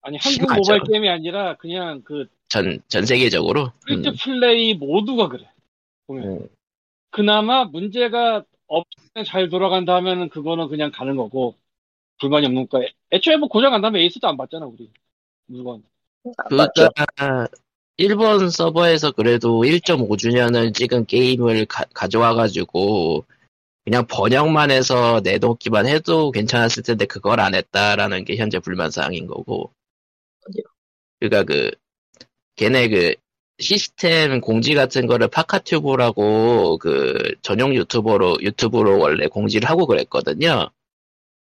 [0.03, 0.53] 아니 한국 심하죠.
[0.55, 3.73] 모바일 게임이 아니라 그냥 그 전, 전 세계적으로?
[3.91, 5.49] 음, free to play 모두가 그래.
[6.07, 6.25] 보면.
[6.25, 6.49] 음.
[7.11, 11.55] 그나마 문제가 없으면 잘 돌아간다 하면은 그거는 그냥 가는 거고
[12.19, 12.89] 불만이 없는 거야.
[13.13, 14.91] 애초에 뭐 고장 안 나면 AS도 안 받잖아 우리.
[15.47, 15.83] 물건.
[16.51, 16.89] 맞죠?
[16.95, 17.49] 그니까
[17.97, 23.25] 일본 서버에서 그래도 1.5주년을 찍은 게임을 가, 가져와가지고
[23.85, 29.71] 그냥 번역만 해서 내놓기만 해도 괜찮았을 텐데 그걸 안 했다라는 게 현재 불만사항인 거고.
[31.21, 31.71] 그니까 그
[32.57, 33.15] 걔네 그
[33.59, 40.69] 시스템 공지 같은 거를 파카튜브라고 그 전용 유튜버로 유튜브로 원래 공지를 하고 그랬거든요.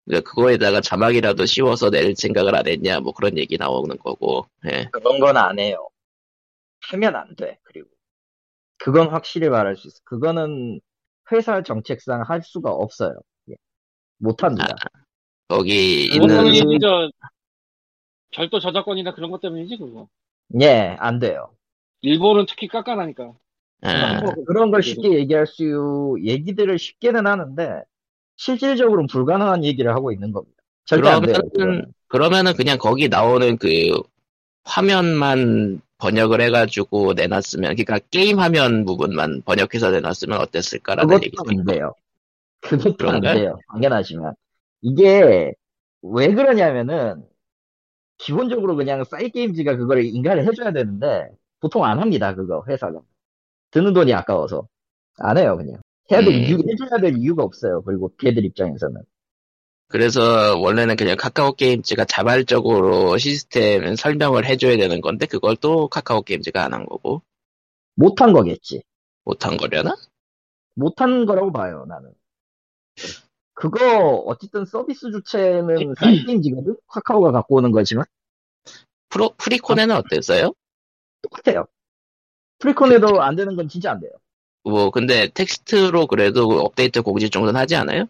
[0.06, 4.48] 그러니까 그거에다가 자막이라도 씌워서 낼 생각을 안 했냐 뭐 그런 얘기 나오는 거고.
[4.66, 4.88] 예.
[4.92, 5.88] 그런 건 안 해요.
[6.92, 7.90] 하면 안 돼, 그리고.
[8.78, 10.00] 그건 확실히 말할 수 있어.
[10.06, 10.80] 그거는
[11.32, 13.20] 회사 정책상 할 수가 없어요.
[13.52, 13.56] 예.
[14.18, 14.76] 못 합니다.
[15.48, 16.80] 거기 그거는 있는 음.
[16.80, 17.10] 저
[18.32, 20.08] 별도 저작권이나 그런 것 때문이지 그거
[20.62, 21.50] 예, 안 돼요.
[22.02, 23.34] 일본은 특히 깐깐하니까
[23.82, 27.82] 아, 그런 걸 쉽게 얘기할 수, 얘기들을 쉽게는 하는데,
[28.36, 30.56] 실질적으로는 불가능한 얘기를 하고 있는 겁니다.
[30.86, 31.34] 절대 안 돼요.
[31.34, 31.94] 그러면은 그거는.
[32.08, 33.68] 그러면은 그냥 거기 나오는 그
[34.64, 41.66] 화면만 번역을 해가지고 내놨으면 그러니까 게임 화면 부분만 번역해서 내놨으면 어땠을까라는 그것도 얘기도 안.
[41.66, 41.94] 돼요.
[42.62, 43.36] 그것도 안 그런가요?
[43.36, 43.60] 돼요.
[43.72, 44.34] 당연하지만.
[44.82, 45.54] 이게,
[46.02, 47.24] 왜 그러냐면은,
[48.20, 51.30] 기본적으로 그냥 사이게임즈가 그걸 인가를 해줘야 되는데,
[51.62, 53.02] 보통 안 합니다, 그거, 회사가.
[53.72, 54.68] 드는 돈이 아까워서.
[55.18, 55.82] 안 해요, 그냥.
[56.12, 56.36] 해도 음.
[56.36, 57.84] 이유, 해줘야 될 이유가 없어요.
[57.84, 59.02] 그리고 걔들 입장에서는.
[59.88, 66.64] 그래서 원래는 그냥 카카오 게임즈가 자발적으로 시스템 설명을 해줘야 되는 건데 그걸 또 카카오 게임즈가
[66.64, 67.24] 안 한 거고
[67.96, 68.84] 못한 거겠지.
[69.26, 69.96] 못한 거려나?
[70.76, 72.14] 못한 거라고 봐요, 나는.
[73.60, 76.78] 그거, 어쨌든 서비스 주체는 사이게임즈거든?
[76.88, 78.06] 카카오가 갖고 오는 거지만,
[79.10, 80.54] 프로 프리코네는 어땠어요?
[81.22, 81.66] 똑같아요.
[82.60, 84.12] 프리코네도 안 되는 건 진짜 안 돼요.
[84.64, 88.06] 뭐 근데 텍스트로 그래도 업데이트 공지 정도는 하지 않아요?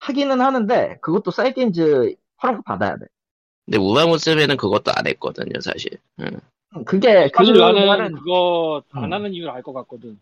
[0.00, 3.06] 하기는 하는데 그것도 사이트인즈 허락 받아야 돼.
[3.66, 5.90] 근데 우마무스메는 그것도 안 했거든요, 사실.
[6.20, 6.40] 응.
[6.84, 9.12] 그게 그 사실 나는 말은 그거 안 음.
[9.12, 10.18] 하는 이유를 알 것 같거든.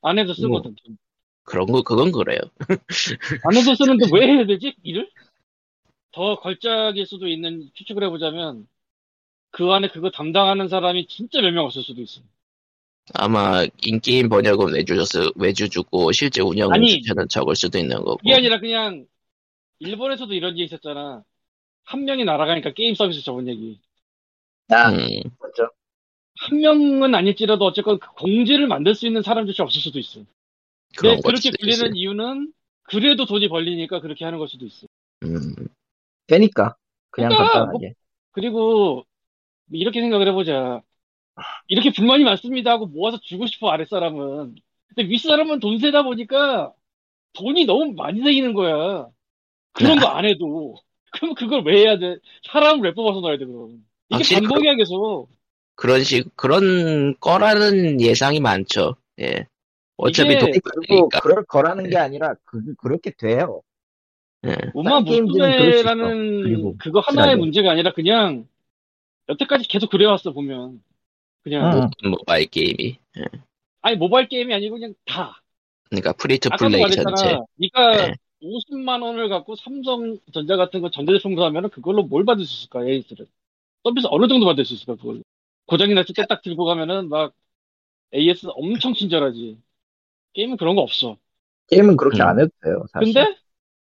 [0.00, 0.74] 안 해도 쓰거든.
[1.44, 2.38] 그런 거 그건 그래요.
[3.44, 4.74] 안 해도 쓰는데 왜 해야 되지?
[4.82, 5.08] 일을?
[6.12, 8.68] 더 걸작일 수도 있는 추측을 해보자면
[9.50, 12.20] 그 안에 그거 담당하는 사람이 진짜 몇 명 없을 수도 있어.
[13.14, 18.18] 아마 인게임 번역은 외주줬 외주 주고 실제 운영 아니, 주체는 적을 수도 있는 거고.
[18.18, 19.06] 그게 아니라 그냥
[19.80, 21.24] 일본에서도 이런 게 있었잖아.
[21.84, 23.80] 한 명이 날아가니까 게임 서비스 접은 얘기.
[24.68, 24.98] 아, 음,
[25.40, 25.68] 맞죠.
[26.38, 30.20] 한 명은 아닐지라도 어쨌건 그 공지를 만들 수 있는 사람조차 없을 수도 있어.
[30.96, 31.96] 그런 걸 그렇게 불리는.
[31.96, 32.52] 이유는
[32.84, 34.86] 그래도 돈이 벌리니까 그렇게 하는 걸 수도 있어.
[35.24, 35.54] 음,
[36.26, 36.76] 되니까
[37.10, 37.94] 그냥 그러니까 간단하게.
[38.32, 39.04] 그리고
[39.70, 40.82] 이렇게 생각을 해보자.
[41.68, 44.54] 이렇게 불만이 많습니다 하고 모아서 주고 싶어 아랫 사람은.
[44.88, 46.72] 근데 윗 사람은 돈 세다 보니까
[47.34, 49.08] 돈이 너무 많이 생기는 거야.
[49.72, 50.76] 그런 거 안 해도.
[51.12, 52.16] 그럼 그걸 왜 해야 돼?
[52.52, 53.84] 사람을 왜 뽑아서 넣어야 돼, 그럼.
[54.10, 55.28] 이게 확실히 반복이야, 계속.
[55.74, 58.96] 그런 식 그런 거라는 예상이 많죠.
[59.20, 59.46] 예.
[59.96, 61.08] 어차피 이게- 돈 그리고.
[61.08, 63.62] 그럴 거라는 게 아니라 그, 그렇게 돼요.
[64.44, 64.56] 예.
[64.74, 65.22] 있어.
[65.22, 67.36] 무스메라는 그리고 그거 하나의.
[67.36, 68.46] 문제가 아니라 그냥
[69.28, 70.82] 여태까지 계속 그래왔어, 보면.
[71.42, 71.64] 그냥.
[71.74, 71.80] 응.
[71.82, 72.98] 모든 모바일 게임이.
[73.18, 73.24] 예.
[73.82, 75.40] 아니, 모바일 게임이 아니고 그냥 다.
[75.90, 77.38] 그러니까 free to 아까도 플레이 전체.
[77.56, 78.14] 그러니까 네.
[78.42, 83.26] 50만 원을 갖고 삼성전자 같은 거 전자제품 사면은 그걸로 뭘 받을 수 있을까, AS를.
[83.84, 85.20] 서비스 어느 정도 받을 수 있을까, 그걸로.
[85.66, 87.32] 고장이 났을 때 딱 들고 가면은 막
[88.14, 89.58] AS 엄청 친절하지.
[90.32, 91.16] 게임은 그런 거 없어.
[91.68, 92.28] 게임은 그렇게 음.
[92.28, 92.84] 안 해도 돼요.
[92.92, 93.12] 사실.
[93.12, 93.36] 근데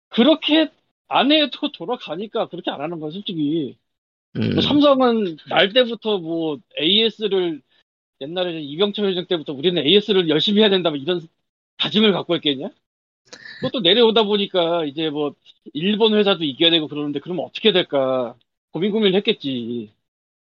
[0.10, 0.70] 그렇게
[1.08, 3.78] 안 해도 돌아가니까 그렇게 안 하는 거야, 솔직히.
[4.38, 7.62] 음, 뭐 삼성은 날 때부터 뭐 AS를
[8.22, 11.22] 옛날에 이병철 회장 때부터 우리는 AS를 열심히 해야 된다 뭐 이런
[11.78, 12.70] 다짐을 갖고 있겠냐?
[13.60, 15.36] 그것도 내려오다 보니까 이제 뭐
[15.74, 18.36] 일본 회사도 이겨야 되고 그러는데 그러면 어떻게 될까
[18.72, 19.92] 고민 고민을 했겠지.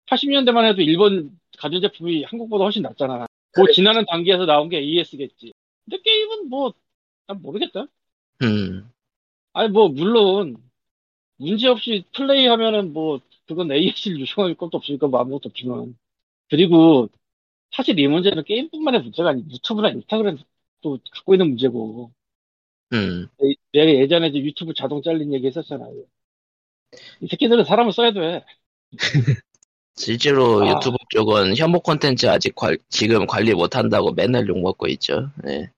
[0.06, 3.26] 80년대만 해도 일본 가전제품이 한국보다 훨씬 낫잖아.
[3.52, 5.52] 그 지나는 단계에서 나온 게 AS겠지.
[5.84, 6.72] 근데 게임은 뭐
[7.26, 7.86] 난 모르겠다.
[8.42, 8.90] 음,
[9.52, 10.56] 아니 뭐 물론
[11.38, 15.98] 문제 없이 플레이하면은 뭐 그건 AS를 요청할 것도 없으니까 뭐 아무것도 없지만
[16.50, 17.08] 그리고
[17.72, 20.42] 사실 이 문제는 게임뿐만의 문제가 아니고 유튜브나 인스타그램도
[21.12, 22.12] 갖고 있는 문제고
[22.92, 23.28] 음.
[23.38, 26.04] 내- 내가 예전에 유튜브 자동 잘린 얘기 했었잖아요.
[27.20, 28.44] 이 새끼들은 사람을 써야 돼.
[29.96, 30.70] 실제로 아.
[30.76, 35.30] 유튜브 쪽은 혐오 콘텐츠 아직 관- 지금 관리 못 한다고 맨날 욕먹고 있죠.
[35.48, 35.70] 예.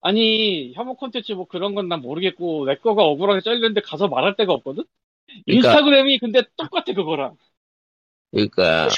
[0.00, 4.52] 아니 혐오 콘텐츠 뭐 그런 건 난 모르겠고 내 거가 억울하게 잘렸는데 가서 말할 데가
[4.52, 4.84] 없거든.
[5.46, 7.36] 그러니까- 인스타그램이 근데 똑같아 그거랑.
[8.30, 8.88] 그러니까.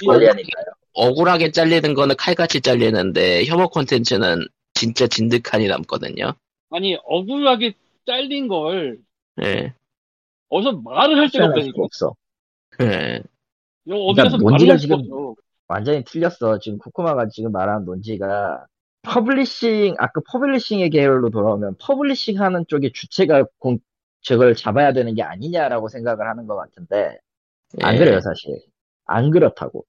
[0.95, 6.33] 억울하게 잘리는 거는 칼같이 잘리는데 혐오 콘텐츠는 진짜 진득하니 남거든요.
[6.71, 7.75] 아니 억울하게
[8.07, 8.99] 잘린 걸
[9.43, 9.73] 예.
[10.49, 11.83] 어디서 말을 할 수가 없다니까.
[11.83, 12.15] 없어.
[12.81, 13.23] 예.
[13.87, 15.03] 이거 어디서 논지가 지금.
[15.69, 16.59] 완전히 틀렸어.
[16.59, 18.67] 지금 코코마가 지금 말한 논지가
[19.03, 23.79] publishing 아까 publishing의 계열로 돌아오면 publishing 하는 쪽의 주체가 공,
[24.23, 27.19] 저걸 잡아야 되는 게 아니냐라고 생각을 하는 것 같은데
[27.83, 27.99] 안 예.
[27.99, 28.59] 그래요 사실
[29.05, 29.85] 안 그렇다고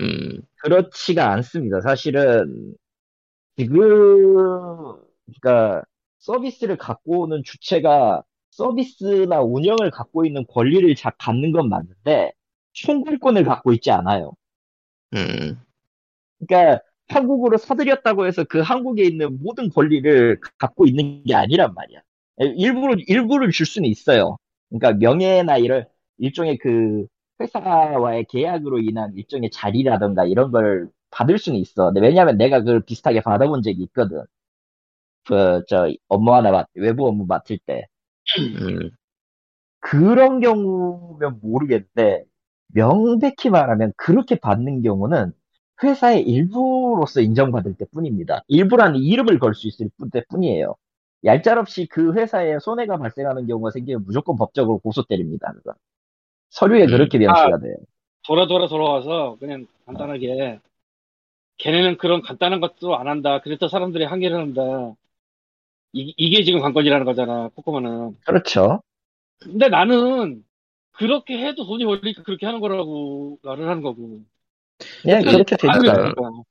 [0.00, 1.80] 음, 그렇지가 않습니다.
[1.80, 2.74] 사실은
[3.56, 3.78] 지금
[5.26, 5.84] 그러니까
[6.18, 12.32] 서비스를 갖고 오는 주체가 서비스나 운영을 갖고 있는 권리를 자, 갖는 건 맞는데
[12.72, 14.32] 총괄권을 갖고 있지 않아요.
[15.14, 15.60] 음,
[16.46, 22.00] 그러니까 한국으로 사들였다고 해서 그 한국에 있는 모든 권리를 갖고 있는 게 아니란 말이야.
[22.56, 24.38] 일부를 일부를 줄 수는 있어요.
[24.70, 25.84] 그러니까 명예나 이런
[26.18, 27.06] 일종의 그
[27.40, 31.92] 회사와의 계약으로 인한 일종의 자리라던가 이런 걸 받을 수는 있어.
[32.00, 34.22] 왜냐면 내가 그걸 비슷하게 받아본 적이 있거든.
[35.24, 37.86] 그 저 업무 하나 맡 외부 업무 맡을 때
[38.38, 38.90] 음,
[39.80, 42.24] 그런 경우면 모르겠는데
[42.74, 45.32] 명백히 말하면 그렇게 받는 경우는
[45.82, 48.42] 회사의 일부로서 인정받을 때뿐입니다.
[48.48, 50.74] 일부라는 이름을 걸 수 있을 뿐- 때뿐이에요.
[51.24, 55.52] 얄짤없이 그 회사에 손해가 발생하는 경우가 생기면 무조건 법적으로 고소 때립니다.
[55.54, 55.74] 그거.
[56.50, 56.86] 서류에 음.
[56.88, 57.76] 그렇게 명시가 돼요.
[58.26, 60.60] 돌아 돌아 돌아와서 그냥 간단하게
[61.58, 63.40] 걔네는 그런 간단한 것도 안 한다.
[63.42, 64.94] 그래서 사람들이 항의를 한다.
[65.92, 67.48] 이, 이게 지금 관건이라는 거잖아.
[67.54, 68.16] 코코마는.
[68.26, 68.82] 그렇죠.
[69.40, 70.44] 근데 나는
[71.00, 74.20] 그렇게 해도 돈이 벌리니까 그렇게 하는 거라고 말을 하는 거고.
[75.00, 76.12] 그냥 그- 그렇게 안 되니까요.
[76.14, 76.42] 그러니까.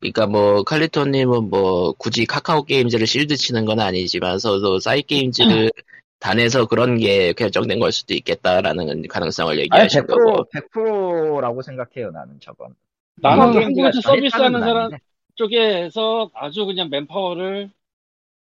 [0.00, 5.70] 그러니까 뭐 칼리토님은 뭐 굳이 카카오 게임즈를 실드 치는 건 아니지만서도 사이 게임즈를
[6.18, 10.46] 단에서 그런 게 결정된 걸 수도 있겠다라는 가능성을 아니, 얘기하신 거고.
[10.50, 12.74] 100%, 100%라고 생각해요, 나는 저건.
[13.16, 14.90] 나는 한국에서 서비스하는 사람.
[15.34, 17.70] 쪽에서 아주 그냥 맨파워를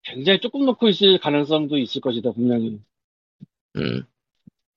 [0.03, 2.79] 굉장히 조금 놓고 있을 가능성도 있을 것이다, 분명히.
[3.77, 4.03] 음.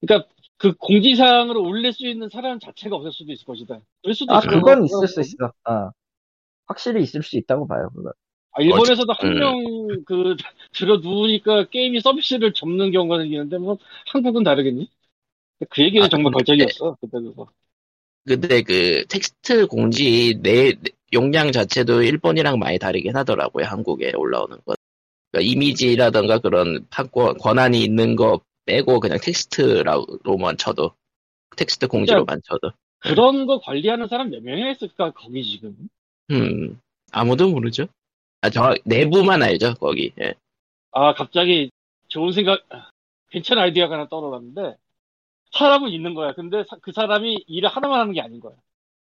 [0.06, 3.80] 그러니까 그 공지사항으로 올릴 수 있는 사람 자체가 없을 수도 있을 것이다.
[4.02, 4.84] 그럴 수도 아, 있을 그건.
[4.84, 5.52] 있을 수 있어.
[5.64, 5.90] 어.
[6.66, 8.12] 확실히 있을 수 있다고 봐요, 그건.
[8.52, 9.18] 아, 일본에서도 음.
[9.30, 10.36] 한명 그
[10.72, 13.78] 들어 누우니까 게임이 서비스를 접는 경우가 생기는데 뭐
[14.12, 14.88] 한국은 다르겠니?
[15.70, 17.48] 그 얘기는 아, 정말 걸작이었어 그때 그거.
[18.26, 23.66] 근데 그 텍스트 공지 내 내- 용량 자체도 일본이랑 많이 다르긴 하더라고요.
[23.66, 24.76] 한국에 올라오는 건.
[25.32, 30.94] 그러니까 이미지라던가 그런 판권 권한이 있는 거 빼고 그냥 텍스트로만 쳐도
[31.57, 35.77] 텍스트 공지로만 쳐도 그런 거 관리하는 사람 몇 명이나 있을까 거기 지금?
[36.31, 36.81] 음
[37.12, 37.87] 아무도 모르죠.
[38.40, 40.12] 아 저 내부만 알죠 거기.
[40.20, 40.35] 예.
[40.92, 41.70] 아 갑자기
[42.09, 42.62] 좋은 생각,
[43.31, 44.77] 괜찮은 아이디어가 하나 떠올랐는데
[45.53, 46.33] 사람은 있는 거야.
[46.35, 48.55] 근데 사- 그 사람이 일을 하나만 하는 게 아닌 거야.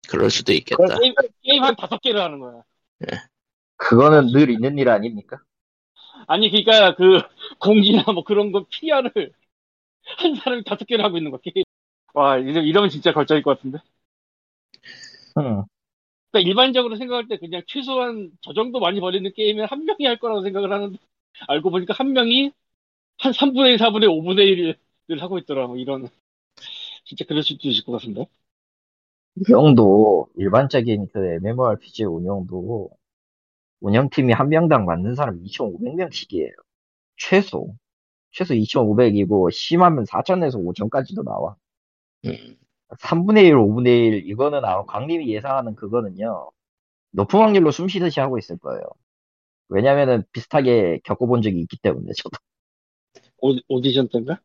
[0.09, 0.99] 그럴 수도 있겠다.
[0.99, 2.62] 게임, 게임 한 다섯 개를 하는 거야.
[3.77, 5.41] 그거는 늘 있는 일 아닙니까?
[6.27, 7.21] 아니 그러니까 그
[7.59, 9.33] 공지나 뭐 그런 거 PR을
[10.19, 11.41] 한 사람이 다섯 개를 하고 있는 거야.
[11.43, 11.65] 게임.
[12.15, 13.79] 와 이러, 이러면 진짜 걸작일 것 같은데.
[15.38, 15.65] 응.
[16.31, 20.43] 그러니까 일반적으로 생각할 때 그냥 최소한 저 정도 많이 벌리는 게임은 한 명이 할 거라고
[20.43, 20.99] 생각을 하는데
[21.49, 22.53] 알고 보니까 한 명이
[23.19, 24.77] 한 3분의 1, 4분의 5분의
[25.09, 25.67] 1을 하고 있더라.
[25.67, 26.09] 뭐 이런
[27.05, 28.27] 진짜 그럴 수도 있을 것 같은데.
[29.35, 32.91] 운영도 일반적인 그 MMORPG 운영도
[33.81, 36.53] 운영팀이 한 명당 맞는 사람 2,500명씩이에요.
[37.17, 37.75] 최소.
[38.33, 41.55] 최소 2,500이고 심하면 4,000에서 5,000까지도 나와.
[42.25, 42.57] 음,
[42.99, 46.51] 3분의 1, 5분의 1 이거는 아마 광님이 예상하는 그거는요.
[47.12, 48.81] 높은 확률로 숨 쉬듯이 하고 있을 거예요.
[49.68, 52.38] 왜냐면은 비슷하게 겪어본 적이 있기 때문에 저도.
[53.38, 54.40] 오, 오디션 때인가?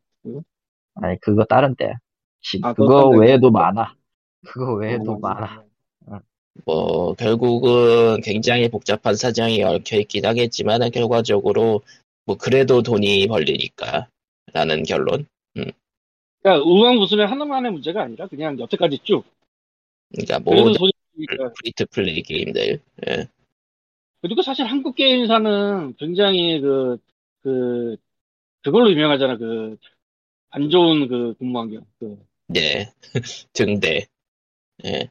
[0.95, 1.93] 아니 그거 다른 때.
[2.41, 3.95] 지- 아, 그거 외에도 많아.
[4.47, 5.63] 그거 외에도 어, 많아.
[6.65, 11.81] 뭐 결국은 굉장히 복잡한 사정이 얽혀 있긴 하겠지만은 결과적으로
[12.27, 14.09] 뭐 그래도 돈이 벌리니까
[14.53, 15.25] 라는 결론.
[15.53, 19.23] 그러니까 우마무스메 하나만의 문제가 아니라 그냥 여태까지 쭉.
[20.09, 21.53] 그러니까 모든 돈이 벌리니까.
[21.53, 22.79] free to play 게임들.
[23.07, 23.27] 예.
[24.21, 26.97] 그리고 사실 한국 게임사는 굉장히 그,
[27.43, 27.97] 그,
[28.61, 29.37] 그걸로 유명하잖아.
[29.37, 29.77] 그,
[30.49, 31.85] 안 좋은 그 근무 환경.
[31.99, 32.17] 그.
[32.47, 32.91] 네.
[33.53, 34.07] 등대.
[34.85, 35.09] 예.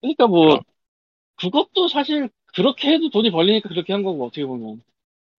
[0.00, 0.62] 그러니까 뭐, 그럼.
[1.36, 4.82] 그것도 사실 그렇게 해도 돈이 벌리니까 그렇게 한 거고, 어떻게 보면.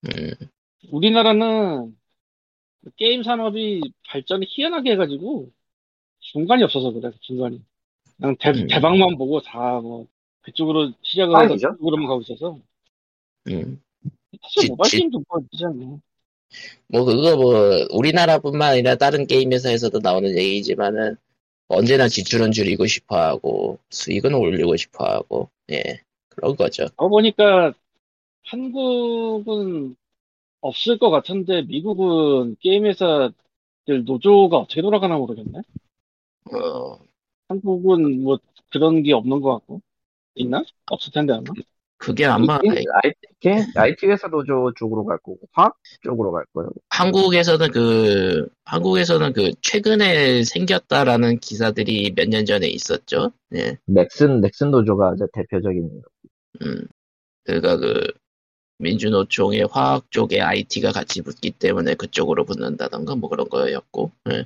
[0.05, 0.31] 음,
[0.91, 1.95] 우리나라는
[2.95, 5.49] 게임 산업이 발전이 희한하게 해가지고,
[6.19, 7.61] 중간이 없어서 그래, 중간이.
[8.17, 8.67] 그냥 대, 음.
[8.67, 10.07] 대박만 보고 다 뭐,
[10.41, 11.53] 그쪽으로 시작을 해서.
[11.55, 12.59] 그쪽으로만 가고 있어서.
[13.49, 13.81] 음.
[14.41, 15.99] 사실 지- 모바일 지- 게임도 뭐, 있지 않나.
[16.87, 21.15] 뭐 그거 뭐 우리나라뿐만 아니라 다른 게임 회사에서도 나오는 얘기지만은
[21.67, 25.83] 언제나 지출은 줄이고 싶어하고 수익은 올리고 싶어하고 예
[26.29, 26.87] 그런 거죠.
[26.95, 27.73] 어 보니까
[28.45, 29.95] 한국은
[30.61, 33.33] 없을 것 같은데 미국은 게임 회사들
[34.05, 35.59] 노조가 어떻게 돌아가나 모르겠네.
[36.53, 36.99] 어,
[37.47, 38.39] 한국은 뭐
[38.71, 39.81] 그런 게 없는 것 같고
[40.35, 40.63] 있나?
[40.91, 41.43] 없을 텐데 아마.
[41.97, 46.69] 그게 아마 IT, IT 회사 노조 쪽으로 갈 거고 화학 쪽으로 갈 거예요.
[46.89, 53.31] 한국에서는 그 한국에서는 그 최근에 생겼다라는 기사들이 몇 년 전에 있었죠.
[53.55, 53.77] 예.
[53.85, 56.01] 넥슨 넥슨 노조가 이제 대표적인
[56.61, 56.87] 음.
[57.43, 58.07] 그러니까 그
[58.79, 64.45] 민주노총의 화학 쪽에 IT가 같이 붙기 때문에 그쪽으로 붙는다던가 뭐 그런 거였고 예.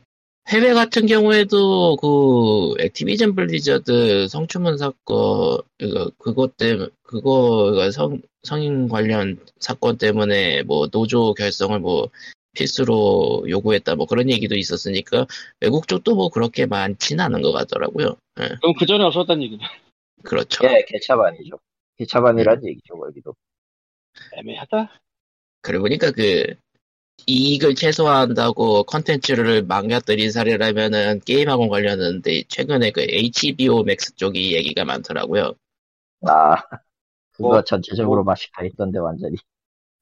[0.50, 9.40] 해외 같은 경우에도 그 액티비전 블리저드 성추문 사건 그거 그것 때문에 그거가 성 성인 관련
[9.60, 12.10] 사건 때문에 뭐 노조 결성을 뭐
[12.56, 15.28] 필수로 요구했다 뭐 그런 얘기도 있었으니까
[15.62, 18.18] 외국 쪽도 뭐 그렇게 많지는 않은 것 같더라고요.
[18.42, 18.50] 예.
[18.62, 19.64] 그럼 그 전에 없었다는 얘기네.
[20.24, 20.66] 그렇죠.
[20.66, 21.58] 예, 개차반이죠.
[21.98, 23.36] 개차반이란 얘기죠, 거기도.
[24.34, 24.92] 애매하다.
[25.62, 26.56] 그러고 보니까 그
[27.26, 35.54] 이익을 최소화한다고 컨텐츠를 망가뜨린 사례라면은 게임하고 관련했는데 최근에 그 HBO 맥스 쪽이 얘기가 많더라고요.
[36.28, 36.56] 아,
[37.32, 38.32] 그거 뭐, 전체적으로 뭐.
[38.32, 39.38] 맛이 가 있던데 완전히.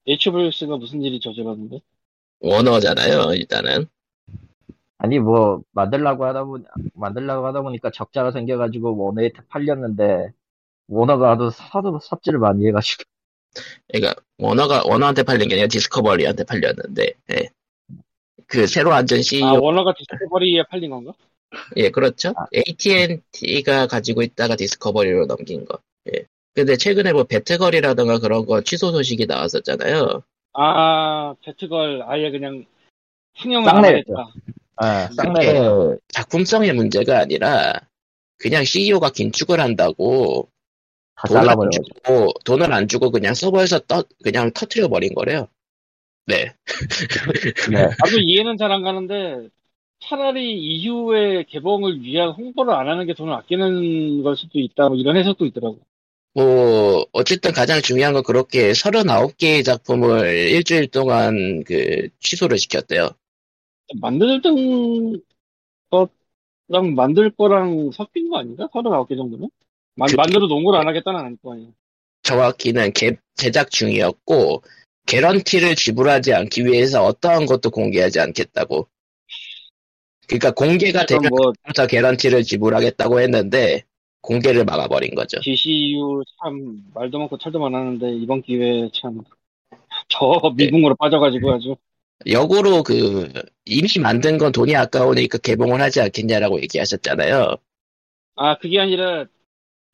[0.06, 1.80] HBO 맥스가 무슨 일이 저질렀는데?
[2.40, 3.86] 워너잖아요, 일단은.
[4.98, 6.64] 아니 뭐 만들라고 하다 보니
[6.94, 10.32] 만들라고 하다 보니까 적자가 생겨가지고 워너에 팔렸는데
[10.86, 13.02] 원어가 하도 하도 삽질을 많이 해가지고
[13.88, 17.48] 그러니까 워너가 워너한테 팔린 게 아니라 디스커버리한테 팔렸는데, 예.
[18.46, 21.12] 그 새로 앉은 CEO, 아 워너가 디스커버리에 팔린 건가?
[21.76, 22.30] 예, 그렇죠.
[22.36, 22.46] 아.
[22.54, 25.78] AT&T가 가지고 있다가 디스커버리로 넘긴 거.
[26.14, 26.24] 예.
[26.54, 30.22] 근데 최근에 뭐 배트걸이라던가 그런 거 취소 소식이 나왔었잖아요.
[30.54, 32.66] 아 배트걸 아예 그냥
[33.38, 34.14] 상영을 쌍안 내렸죠.
[34.14, 34.32] 하겠다.
[34.76, 37.80] 아, 그게 쌍내를 작품성의 문제가 아니라
[38.38, 40.48] 그냥 CEO가 긴축을 한다고
[41.16, 41.84] 다 잘라버려가지고.
[42.04, 45.48] 주고 돈을 안 주고 그냥 서버에서 떠 그냥 터트려 버린 거래요.
[46.26, 46.54] 네.
[47.70, 47.82] 네.
[47.98, 49.48] 나도 이해는 잘 안 가는데
[50.00, 55.16] 차라리 이후에 개봉을 위한 홍보를 안 하는 게 돈을 아끼는 걸 수도 있다 뭐 이런
[55.16, 55.78] 해석도 있더라고.
[56.34, 63.10] 뭐 어쨌든 가장 중요한 건 그렇게 39개의 작품을 일주일 동안 그 취소를 시켰대요.
[64.00, 65.20] 만들던
[65.90, 68.66] 거랑 만들 거랑 섞인 거 아닌가?
[68.72, 69.50] 39개 정도면?
[69.94, 71.68] 만, 그- 만들어 놓은 걸 안 하겠다는 거 아니야.
[72.22, 74.62] 정확히는 개- 제작 중이었고
[75.06, 78.88] 개런티를 지불하지 않기 위해서 어떠한 것도 공개하지 않겠다고.
[80.28, 83.82] 그러니까 공개가 되면 뭐 부터 개런티를 지불하겠다고 했는데
[84.22, 85.40] 공개를 막아버린 거죠.
[85.40, 89.22] DCU 참 말도 많고 털도 많았는데 이번 기회에 참
[90.08, 91.76] 저 미궁으로 빠져가지고 아주
[92.26, 93.30] 역으로 그
[93.64, 97.56] 이미 만든 건 돈이 아까우니까 개봉을 하지 않겠냐라고 얘기하셨잖아요.
[98.36, 99.26] 아 그게 아니라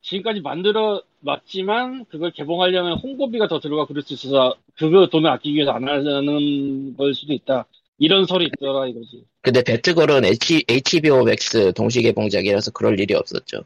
[0.01, 5.71] 지금까지 만들어 놨지만 그걸 개봉하려면 홍보비가 더 들어가 그럴 수 있어서 그거 돈을 아끼기 위해서
[5.71, 7.65] 안 하는 걸 수도 있다
[7.97, 13.63] 이런 설이 있더라 이거지 근데 배트걸은 H, HBO Max 동시 개봉작이라서 그럴 일이 없었죠.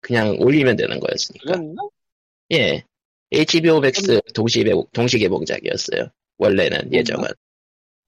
[0.00, 1.52] 그냥 올리면 되는 거였으니까.
[1.52, 1.82] 그랬나?
[2.52, 2.84] 예.
[3.32, 6.08] HBO Max 동시, 개- 동시 개봉작이었어요.
[6.38, 7.28] 원래는 예정은.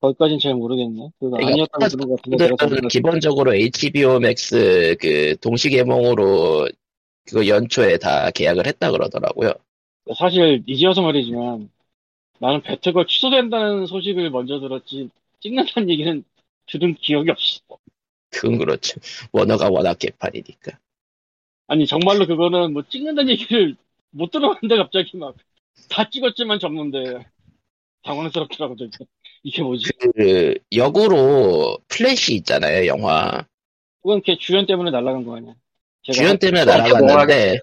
[0.00, 6.68] 거기까진 잘 모르겠네 그거 그러니까 아니었다고 들은 것 같은데 기본적으로 HBO Max 그 동시 개봉으로
[7.26, 9.52] 그거 연초에 다 계약을 했다 그러더라고요.
[10.16, 11.70] 사실 이제 와서 말이지만
[12.38, 15.08] 나는 배트걸 취소된다는 소식을 먼저 들었지
[15.40, 16.24] 찍는다는 얘기는
[16.66, 17.60] 들은 기억이 없어
[18.30, 19.00] 그건 그렇죠.
[19.32, 20.78] 워너가 워낙 개판이니까.
[21.66, 23.76] 아니 정말로 그거는 뭐 찍는다는 얘기를
[24.10, 25.34] 못 들어봤는데 갑자기 막
[25.88, 27.24] 다 찍었지만 접는데
[28.02, 29.04] 당황스럽더라고 저게
[29.42, 29.90] 이게 뭐지?
[29.98, 33.46] 그 역으로 플래시 있잖아요 영화.
[34.02, 35.54] 그건 걔 주연 때문에 날아간 거 아니야?
[36.02, 37.58] 주연 때문에 어, 날아갔는데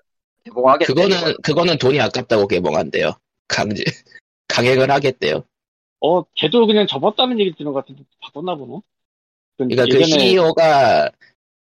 [0.46, 0.94] 개봉하겠대.
[0.94, 3.14] 그거는 그거는 돈이 아깝다고 개봉한대요.
[3.48, 3.84] 강제
[4.48, 5.44] 강행을 하겠대요.
[6.00, 8.80] 어 걔도 그냥 접었다는 얘기 들은 것 같은데 바꿨나 보네.
[9.58, 11.10] 그러니까 그 예전에 CEO가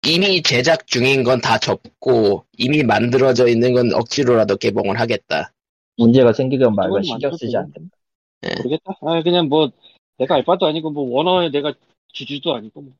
[0.05, 5.51] 이미 제작 중인 건 다 접고 이미 만들어져 있는 건 억지로라도 개봉을 하겠다.
[5.97, 7.61] 문제가 생기건 말건 신경 쓰지 그건.
[7.73, 8.61] 않는다.
[8.63, 8.93] 모르겠다.
[9.01, 9.71] 아 그냥 뭐
[10.17, 11.73] 내가 알바도 아니고 뭐 원어에 내가
[12.13, 12.93] 주주도 아니고 뭐.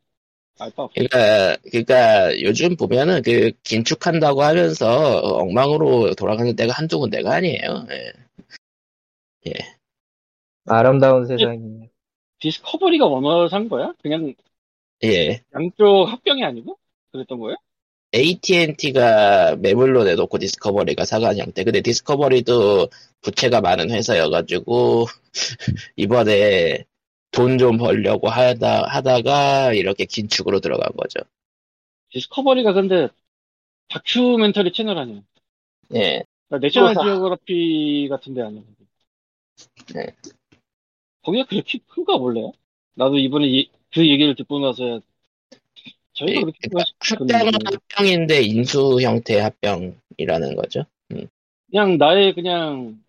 [0.93, 7.87] 그러니까 그러니까 요즘 보면은 그 긴축한다고 하면서 엉망으로 돌아가는 데가 한두 군데가 아니에요.
[9.47, 9.53] 예.
[10.65, 11.89] 아름다운 세상이.
[12.39, 13.93] 디스커버리가 워너 산 거야?
[14.01, 14.33] 그냥
[15.03, 15.41] 예.
[15.53, 16.77] 양쪽 합병이 아니고
[17.11, 17.55] 그랬던 거예요?
[18.13, 21.63] AT&T가 매물로 내놓고 디스커버리가 사간 형태.
[21.63, 22.87] 근데 디스커버리도
[23.21, 25.05] 부채가 많은 회사여가지고
[25.97, 26.85] 이번에
[27.31, 31.19] 돈 좀 벌려고 하다 하다가 이렇게 긴축으로 들어간 거죠.
[32.09, 33.09] 디스커버리가 근데
[33.89, 35.21] 다큐멘터리 채널 아니야?
[35.93, 36.23] 예.
[36.47, 36.95] 그러니까 내셔널.
[36.95, 38.61] 지오그래피 같은 데 아니야?
[39.93, 40.07] 네.
[41.23, 42.51] 거기가 그렇게 큰가 원래?
[42.95, 45.01] 나도 이번에 이- 그 얘기를 듣고 나서
[46.13, 50.85] 저희가 예, 그렇게 큰가 싶은 합병은 합병인데 인수 형태 합병이라는 거죠.
[51.69, 53.01] 그냥 나의 그냥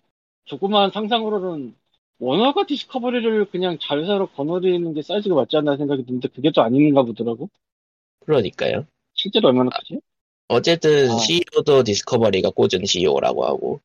[0.46, 1.74] 조그마한 상상으로는
[2.18, 7.48] 원어가 디스커버리를 그냥 자회사로 거느리는 게 사이즈가 맞지 않나 생각이 드는데 그게 또 아닌가 보더라고.
[8.20, 8.86] 그러니까요.
[9.14, 10.00] 실제로 얼마나 크지?
[10.48, 11.18] 어쨌든 아.
[11.18, 13.80] CEO도 디스커버리가 꽂은 CEO라고 하고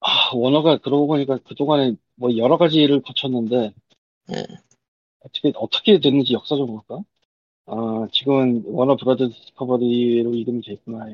[0.00, 3.72] 아, 워너가 그러고 보니까 그 동안에 뭐 여러 가지 일을 거쳤는데
[4.28, 4.46] 네.
[5.20, 7.02] 어떻게 어떻게 됐는지 역사 좀 볼까?
[7.66, 11.06] 아, 지금은 워너 브라더 디스커버리로 이름이 돼 있구나.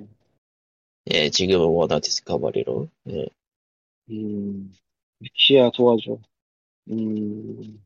[1.13, 3.27] 예, 지금은 워너 디스커버리로 예.
[4.11, 6.19] 음, 위키야 도와줘.
[6.91, 7.83] 음,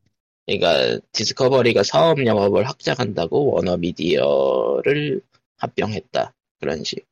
[0.47, 5.23] 그러니까 디스커버리가 사업 영업을 확장한다고 워너 미디어를
[5.59, 7.11] 합병했다 그런 식.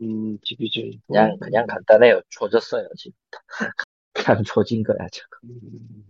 [0.00, 1.00] 음, division.
[1.06, 2.22] 그냥, 그냥 간단해요.
[2.28, 3.16] 조졌어요, 지금.
[4.12, 5.38] 그냥 조진 거야, 저거.
[5.44, 6.04] 음,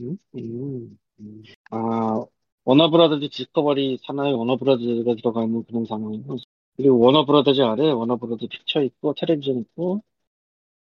[0.00, 1.42] 음, 음, 음.
[1.70, 2.24] 아,
[2.64, 6.36] 워너브라더즈 디스커버리 산하에 워너브라더즈가 들어가는 그런 상황이고,
[6.76, 10.02] 그리고 워너브라더즈 아래 워너브라더즈 픽처 있고, 텔레비전 있고,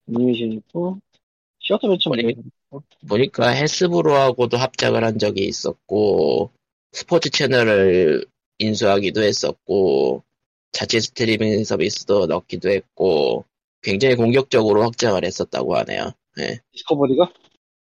[0.10, 1.00] 애니메이션 있고,
[1.60, 2.36] 시어터벤처 머리-
[3.08, 6.52] 보니까 해즈브로하고도 합작을 한 적이 있었고
[6.92, 8.26] 스포츠 채널을
[8.60, 10.24] 인수하기도 했었고
[10.72, 13.46] 자체 스트리밍 서비스도 넣기도 했고
[13.82, 16.12] 굉장히 공격적으로 확장을 했었다고 하네요.
[16.40, 16.60] 예.
[16.72, 17.32] 디스커버리가?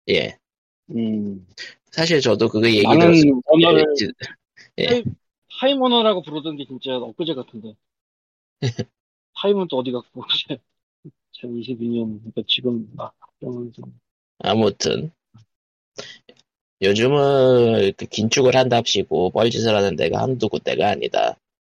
[0.09, 0.37] 예.
[0.89, 1.47] 음,
[1.91, 3.85] 사실 저도 그거 얘기 나는 들었을 워너를
[4.75, 5.03] 때
[5.59, 7.75] 타임워너라고 부르던 게 진짜 엊그제 같은데.
[9.35, 10.23] 타임은 또 어디 갔고,
[11.33, 13.11] 2022년, 그러니까 지금, 아.
[14.39, 15.11] 아무튼
[16.81, 21.37] 요즘은 그 긴축을 한답시고 뻘짓을 하는 데가 한두 군데가 아니다.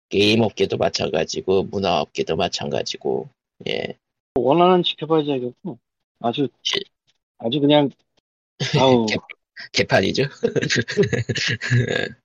[0.09, 3.29] 게임 업계도 마찬가지고 문화 업계도 마찬가지고
[3.67, 3.97] 예.
[4.35, 5.77] 원하는 지켜봐야지 알겠고.
[6.19, 6.79] 아주, 시-
[7.37, 7.89] 아주 그냥,
[8.79, 9.17] 아우, 개-
[9.73, 10.23] 개판이죠.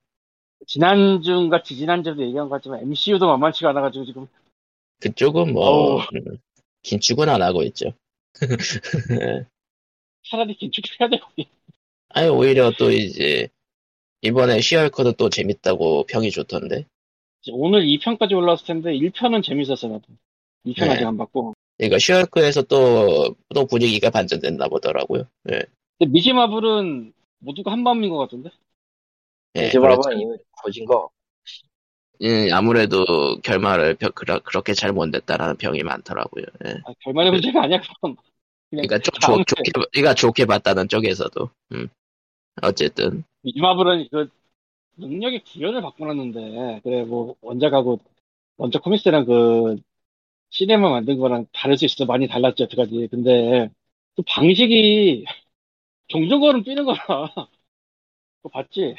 [0.67, 4.27] 지난주인가 지지난주에도 얘기한 것 같지만 MCU도 만만치가 않아가지고 지금
[4.99, 6.01] 그쪽은 뭐 어우.
[6.15, 6.37] 음,
[6.83, 7.93] 긴축은 안 하고 있죠.
[10.29, 11.25] 차라리 긴축해야 되고.
[12.09, 13.49] 아니 오히려 또 이제
[14.21, 16.85] 이번에 시얼코도 또 재밌다고 평이 좋던데.
[17.51, 20.03] 오늘 2편까지 올라왔을 텐데 1편은 재밌었어 나도.
[20.65, 20.89] 2편 네.
[20.91, 21.53] 아직 안 봤고.
[21.77, 25.23] 그러니까 시얼코에서 또 또 분위기가 반전됐나 보더라고요.
[25.51, 25.61] 예.
[25.97, 28.49] 근데 미지마블은 모두가 한 마음인 것 같은데.
[29.57, 30.09] 예, 이제 그렇죠.
[30.63, 31.09] 거진 거.
[32.23, 36.45] 음, 아무래도 결말을 벼- 그러- 그렇게 잘 못 냈다라는 평이 많더라고요.
[36.65, 36.75] 예.
[36.83, 37.79] 아, 결말의 문제가 아니야.
[38.69, 41.49] 그냥 그러니까 좀 좋, 좋게, 그러니까 좋게 봤다는 쪽에서도.
[41.73, 41.87] 음.
[42.61, 44.29] 어쨌든 미지마블은 그
[44.97, 47.99] 능력의 구현을 바꿔놨는데 그래 뭐 원작하고
[48.57, 49.77] 원작 코믹스랑 그
[50.51, 53.69] 시네마 만든 거랑 다를 수 있어 많이 달랐죠 어떡하지 근데
[54.15, 55.25] 그 방식이
[56.09, 57.29] 종종거름 뛰는 거라
[58.41, 58.95] 그거 봤지?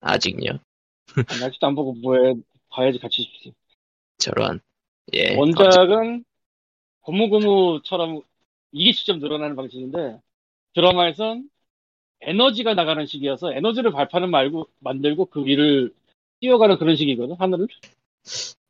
[0.00, 0.58] 아직요.
[1.44, 2.34] 아직도 안 보고 뭐해
[2.70, 3.52] 봐야지 같이 싶지
[4.18, 4.60] 저런.
[5.14, 5.36] 예.
[5.36, 6.24] 원작은
[7.00, 8.22] 고무고무처럼
[8.72, 10.20] 이게 직접 늘어나는 방식인데
[10.74, 11.48] 드라마에선
[12.20, 15.94] 에너지가 나가는 식이어서 에너지를 발판을 말고 만들고 그 위를
[16.40, 17.68] 뛰어가는 그런 식이거든 하늘을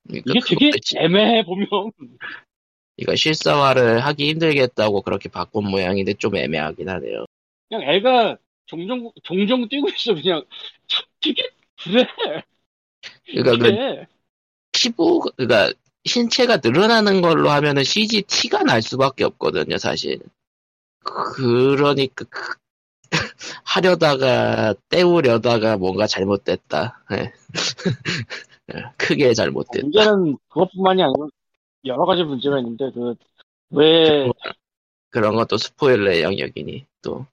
[0.06, 1.66] 그러니까 이게 되게 그것도 애매해 보면
[2.96, 7.26] 이거 실사화를 하기 힘들겠다고 그렇게 바꾼 모양인데 좀 애매하긴 하네요.
[7.68, 10.44] 그냥 애가 종종 종종 뛰고 있어 그냥
[11.20, 11.42] 되게
[11.82, 12.06] 그래
[13.26, 14.06] 그러니까 그 그래
[14.72, 15.72] 피부, 그러니까
[16.04, 20.20] 신체가 늘어나는 걸로 하면은 CG 티가 날 수밖에 없거든요, 사실.
[21.02, 22.56] 그러니까 그-
[23.64, 27.02] 하려다가 때우려다가 뭔가 잘못됐다.
[27.12, 27.32] 예.
[28.98, 29.82] 크게 잘못됐다.
[29.82, 31.28] 문제는 그것뿐만이 아니고
[31.84, 33.14] 여러 가지 문제가 있는데 그
[33.70, 34.30] 왜
[35.10, 37.26] 그런 것도 스포일러의 영역이니 또.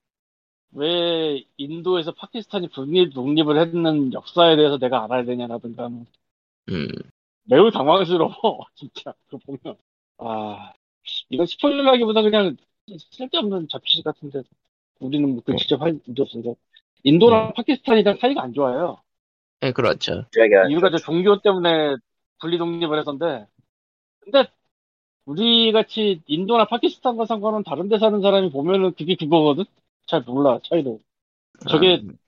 [0.76, 6.06] 왜 인도에서 파키스탄이 독립, 독립을 했는 역사에 대해서 내가 알아야 되냐라든가 뭐.
[6.70, 6.88] 음.
[7.44, 8.34] 매우 당황스러워
[8.76, 9.14] 진짜.
[9.30, 9.78] 그거 보면.
[10.18, 10.74] 아
[11.30, 12.58] 이건 스포일러라기보다 그냥
[13.12, 14.44] 쓸데없는 잡지 같은데.
[15.00, 16.54] 우리는 뭐그 직접 할 문제 없으니까
[17.04, 18.98] 인도랑 파키스탄이랑 사이가 안 좋아요.
[19.64, 20.26] 예, 그렇죠.
[20.70, 21.96] 이유가 저 종교 때문에
[22.40, 23.46] 분리 독립을 해서인데.
[24.22, 24.50] 근데
[25.26, 29.66] 우리 같이 인도나 파키스탄과 상관은 다른 데 사는 사람이 보면은 그게 그거거든
[30.14, 31.00] 잘 몰라 차이도
[31.68, 32.20] 저게 음,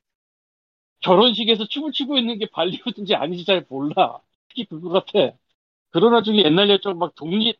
[1.01, 4.19] 결혼식에서 춤을 추고 있는 게 발리우드인지 아닌지 잘 몰라.
[4.49, 5.37] 특히 그거 같아.
[5.91, 7.59] 그러나 중에 옛날 열정 막 독립,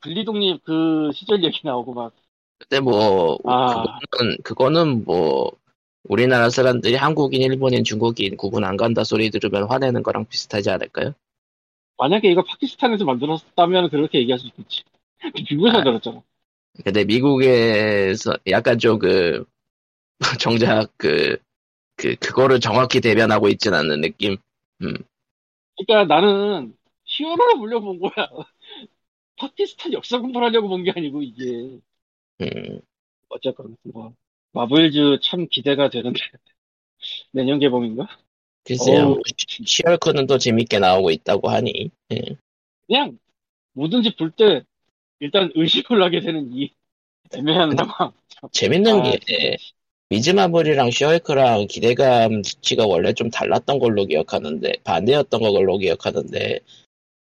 [0.00, 2.14] 분리 독립 그 시절 얘기 나오고 막,
[2.58, 3.98] 근데 뭐 아.
[3.98, 5.52] 그거는, 그거는 뭐
[6.04, 11.12] 우리나라 사람들이 한국인, 일본인, 중국인 구분 안 간다 소리 들으면 화내는 거랑 비슷하지 않을까요?
[11.98, 14.82] 만약에 이거 파키스탄에서 만들었다면 그렇게 얘기할 수 있겠지.
[15.50, 15.84] 미국에서 아.
[15.84, 16.22] 만들었잖아.
[16.84, 19.44] 근데 미국에서 약간 좀 그
[20.40, 21.36] 정작 그,
[21.96, 24.36] 그 그거를 정확히 대변하고 있진 않는 느낌.
[25.76, 28.28] 그러니까 나는 히어로를 보려고 본 거야.
[29.38, 31.80] 파키스탄 역사 공부를 하려고 본 게 아니고 이게.
[32.40, 32.80] 음,
[33.28, 34.14] 어쨌건 뭐
[34.52, 36.20] 마블즈 참 기대가 되는데
[37.32, 38.08] 내년 개봉인가?
[38.64, 39.18] 글쎄요.
[39.64, 41.90] 시얼크는 또 재밌게 나오고 있다고 하니.
[42.12, 42.36] 예.
[42.86, 43.18] 그냥
[43.74, 44.64] 뭐든지 볼 때
[45.22, 46.72] 일단 의심을 하게 되는 이
[47.32, 48.12] 애매한 상황.
[48.50, 49.56] 재밌는 아, 게 진짜.
[50.10, 56.58] 미즈마블이랑 시얼크랑 기대감 수치가 원래 좀 달랐던 걸로 기억하는데 반대였던 걸로 기억하는데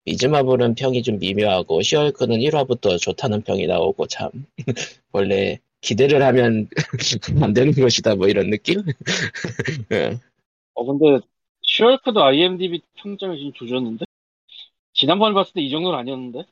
[0.05, 4.31] 미즈마블은 평이 좀 미묘하고 시얼크는 1화부터 좋다는 평이 나오고 참
[5.11, 6.67] 원래 기대를 하면
[7.43, 8.81] 안 되는 것이다 뭐 이런 느낌?
[9.91, 10.17] 예.
[10.73, 11.19] 어 근데
[11.63, 14.05] 슈얼크도 IMDb 평점이 지금 조졌는데
[14.93, 16.43] 지난번에 봤을 때 이 정도는 아니었는데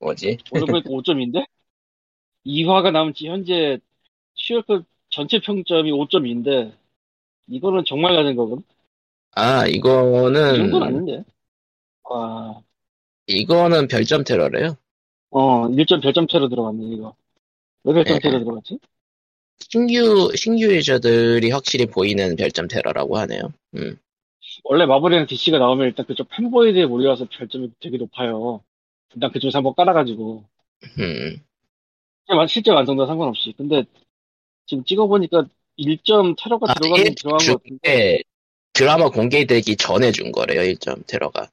[0.00, 0.38] 뭐지?
[0.50, 1.46] 오늘 보니까 5점인데
[2.44, 3.78] 2화가 남은 지 현재
[4.34, 6.72] 슈얼크 전체 평점이 5.2인데
[7.48, 8.64] 이거는 정말 낮은 거거든.
[9.32, 11.24] 아이 이거는 아닌데.
[12.04, 12.62] 와,
[13.26, 14.76] 이거는 별점 테러래요.
[15.30, 17.14] 어 1점 별점 테러 들어갔네 이거.
[17.84, 18.20] 왜 별점 네.
[18.20, 18.78] 테러 들어갔지?
[19.58, 23.52] 신규 신규 유저들이 확실히 보이는 별점 테러라고 하네요.
[23.76, 23.96] 음.
[24.64, 28.62] 원래 마블이랑 DC가 나오면 일단 그쪽 팬보이드에 몰려와서 별점이 되게 높아요.
[29.14, 30.44] 일단 그쪽에서 한번 깔아가지고.
[30.98, 31.42] 음.
[32.48, 33.52] 실제 완- 완성도 상관없이.
[33.56, 33.84] 근데
[34.66, 35.46] 지금 찍어보니까
[35.78, 38.20] 1점 테러가 아, 들어가는 이게 들어간 것 같은데.
[38.72, 41.50] 드라마 공개되기 전에 준 거래요, 1점 테러가.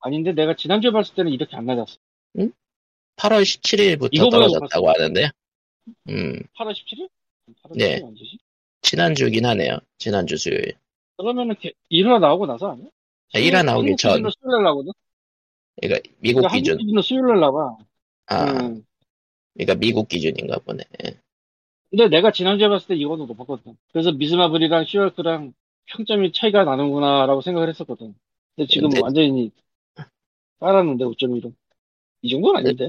[0.00, 1.96] 아닌데 내가 지난주에 봤을 때는 이렇게 안 낮았어.
[3.16, 5.28] 8월 17일부터 이거보다 떨어졌다고 하는데요.
[6.10, 7.08] 음, 8월 17일?
[7.64, 7.96] 8월 네.
[8.00, 8.38] 17일 언제지?
[8.82, 9.78] 지난주긴 하네요.
[9.98, 10.74] 지난주 수요일.
[11.16, 11.56] 그러면은
[11.90, 12.86] 1화 나오고 나서 아니야?
[13.34, 14.12] 아, 1화 나오기 전.
[14.12, 14.92] 수요일 날 나거든?
[15.80, 16.72] 그러니까 미국 그러니까 기준.
[16.72, 17.76] 한국 기준으로 수요일 날 나와.
[18.26, 18.84] 아, 음.
[19.54, 20.84] 그러니까 미국 기준인가 보네.
[21.90, 23.76] 근데 내가 지난주에 봤을 때 이거는 높았거든.
[23.92, 25.54] 그래서 미즈마블이랑 슈얼크랑
[25.86, 28.14] 평점이 차이가 나는구나라고 생각을 했었거든.
[28.56, 29.50] 근데 지금 근데- 완전히
[30.60, 31.54] 깔았는데 5.1은.
[32.22, 32.88] 이 정도는 아닌데.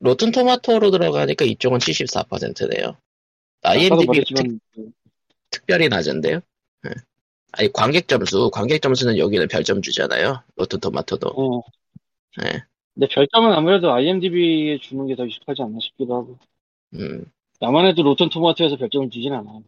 [0.00, 2.96] 로튼 토마토로 들어가니까 이쪽은 74%네요.
[3.62, 4.60] 아까도 IMDb 가 말했지만
[5.50, 6.40] 특별히 낮은데요.
[6.86, 6.90] 예.
[7.52, 10.42] 아니 관객 점수, 관객 점수는 여기는 별점 주잖아요.
[10.56, 11.28] 로튼 토마토도.
[11.28, 11.62] 어.
[12.40, 12.62] 예.
[12.94, 16.38] 근데 별점은 아무래도 IMDb에 주는 게 더 익숙하지 않나 싶기도 하고.
[16.94, 17.24] 음,
[17.60, 19.44] 나만 해도 로튼 토마토에서 별점을 주진 않아.
[19.44, 19.62] 그냥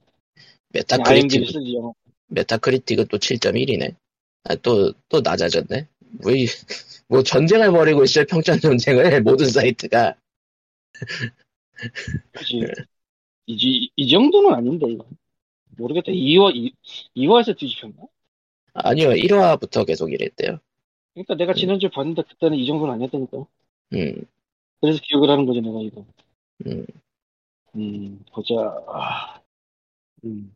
[0.71, 1.75] 메타크리틱, 쓰지.
[1.77, 1.95] 요
[2.29, 3.97] 메타크리틱은 또 7.1이네.
[4.45, 5.89] 아, 또, 또 낮아졌네.
[6.23, 6.47] 뭐, 이-
[7.09, 8.25] 뭐 전쟁을 벌이고 있어요.
[8.27, 10.17] 평점 전쟁을 모든 사이트가.
[12.33, 12.57] 그치.
[13.47, 15.07] 이, 이, 이 정도는 아닌데, 이거.
[15.77, 16.13] 모르겠다.
[16.13, 16.73] 2화, 2,
[17.17, 17.97] 2화에서 뒤집혔나?
[18.75, 20.59] 아니요, 1화부터 계속 이랬대요.
[21.15, 23.47] 그러니까 내가 지난주에 봤는데 그때는 이 정도는 아니었다니까.
[23.95, 24.25] 음,
[24.81, 26.05] 그래서 기억을 하는 거지, 내가 이거.
[26.67, 26.87] 음.
[27.77, 28.55] 음, 보자.
[28.89, 29.41] 아,
[30.25, 30.55] 음,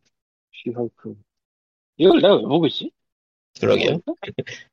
[0.52, 1.16] 쉬헐크.
[1.96, 2.90] 이걸 내가 왜 보고 있지?
[3.60, 4.00] 그러게요.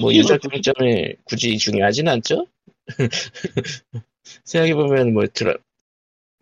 [0.00, 2.46] 뭐 유저 평점을 굳이 중요하진 않죠?
[4.44, 5.54] 생각해보면 뭐 드라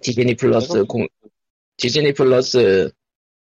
[0.02, 1.08] 디즈니 플러스 공
[1.76, 2.90] 디즈니 플러스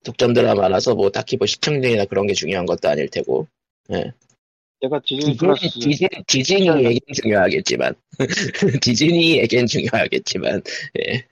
[0.04, 3.48] 독점 드라마라서 뭐 딱히 뭐 시청률이나 그런 게 중요한 것도 아닐 테고
[4.82, 7.96] 내가 디즈니 디즈니 플러스 디즈니 디즈니에겐 중요하겠지만
[8.82, 10.62] 디즈니에겐 중요하겠지만
[11.00, 11.28] 예.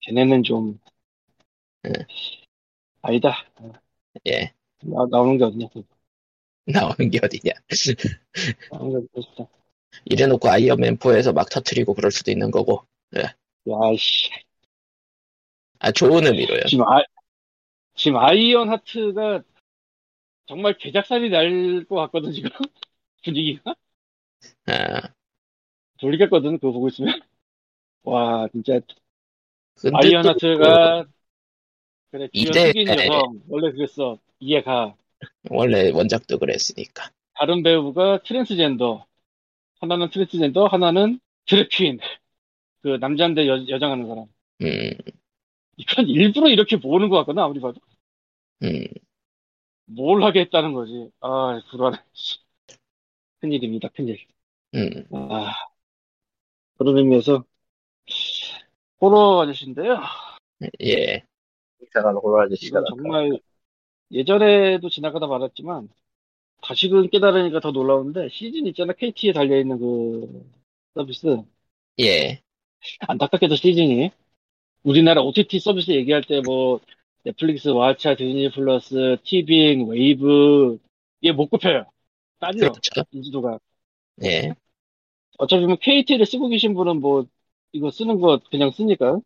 [0.00, 0.78] 걔네는 좀
[1.86, 1.92] 예.
[3.02, 3.44] 아니다.
[4.26, 4.52] 예
[4.82, 5.68] 나, 나오는 게 어디냐.
[6.66, 7.52] 나오는 게 어디냐
[8.72, 9.48] 나오는 게 어디냐.
[10.04, 12.84] 이래놓고 아이언맨 4에서 막 터트리고 그럴 수도 있는 거고
[13.14, 14.30] 야씨.
[15.78, 17.02] 아 좋은 의미로요 지금 아
[17.94, 19.42] 지금 아이언 하트가
[20.48, 22.50] 정말 개작살이 날 것 같거든 지금.
[23.24, 23.74] 분위기가?
[24.66, 25.14] 아.
[26.00, 27.20] 돌리겠거든 그거 보고 있으면.
[28.04, 28.80] 와 진짜.
[29.92, 31.04] 아이언 하트가
[32.10, 34.18] 그래 주연 이대- 흑인 여성 원래 그랬어.
[34.40, 34.96] 이해가.
[35.50, 37.10] 원래 원작도 그랬으니까.
[37.34, 39.06] 다른 배우가 트랜스젠더.
[39.80, 41.98] 하나는 트랜스젠더 하나는 drag queen.
[42.82, 44.26] 그 남자인데 여, 여장하는 사람.
[44.62, 44.92] 음,
[45.76, 47.80] 이건 일부러 이렇게 모으는 것 같거든 아무리 봐도?
[48.62, 48.84] 음.
[49.88, 51.10] 뭘 하게 했다는 거지?
[51.20, 51.98] 아 불안해.
[52.12, 52.38] 씨.
[53.40, 54.26] 큰일입니다 큰일.
[54.74, 55.54] 음, 아
[56.76, 57.44] 그런 의미에서
[59.00, 60.00] 호러 아저씨인데요.
[60.82, 61.22] 예,
[61.82, 63.38] 이상한 호러 아저씨가 정말
[64.12, 65.88] 예전에도 지나가다 말았지만
[66.62, 70.50] 다시금 깨달으니까 더 놀라운데 시즌 있잖아 KT에 달려있는 그
[70.94, 71.42] 서비스.
[72.00, 72.40] 예,
[73.08, 74.10] 안타깝게도 시즌이
[74.84, 76.80] 우리나라 OTT 서비스 얘기할 때 뭐
[77.24, 80.78] 넷플릭스, 왓챠, 디즈니 플러스, 티빙, 웨이브
[81.20, 81.86] 이게 못 꼽혀요.
[82.40, 83.04] 딸려 그렇죠.
[83.12, 83.58] 인지도가.
[84.24, 84.54] 예,
[85.38, 87.26] 어차피 뭐 KT를 쓰고 계신 분은 뭐
[87.72, 89.20] 이거 쓰는 거 그냥 쓰니까.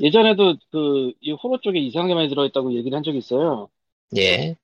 [0.00, 3.70] 예전에도 그 이 호러 쪽에 이상하게 많이 들어있다고 얘기를 한 적이 있어요.
[4.16, 4.56] 예,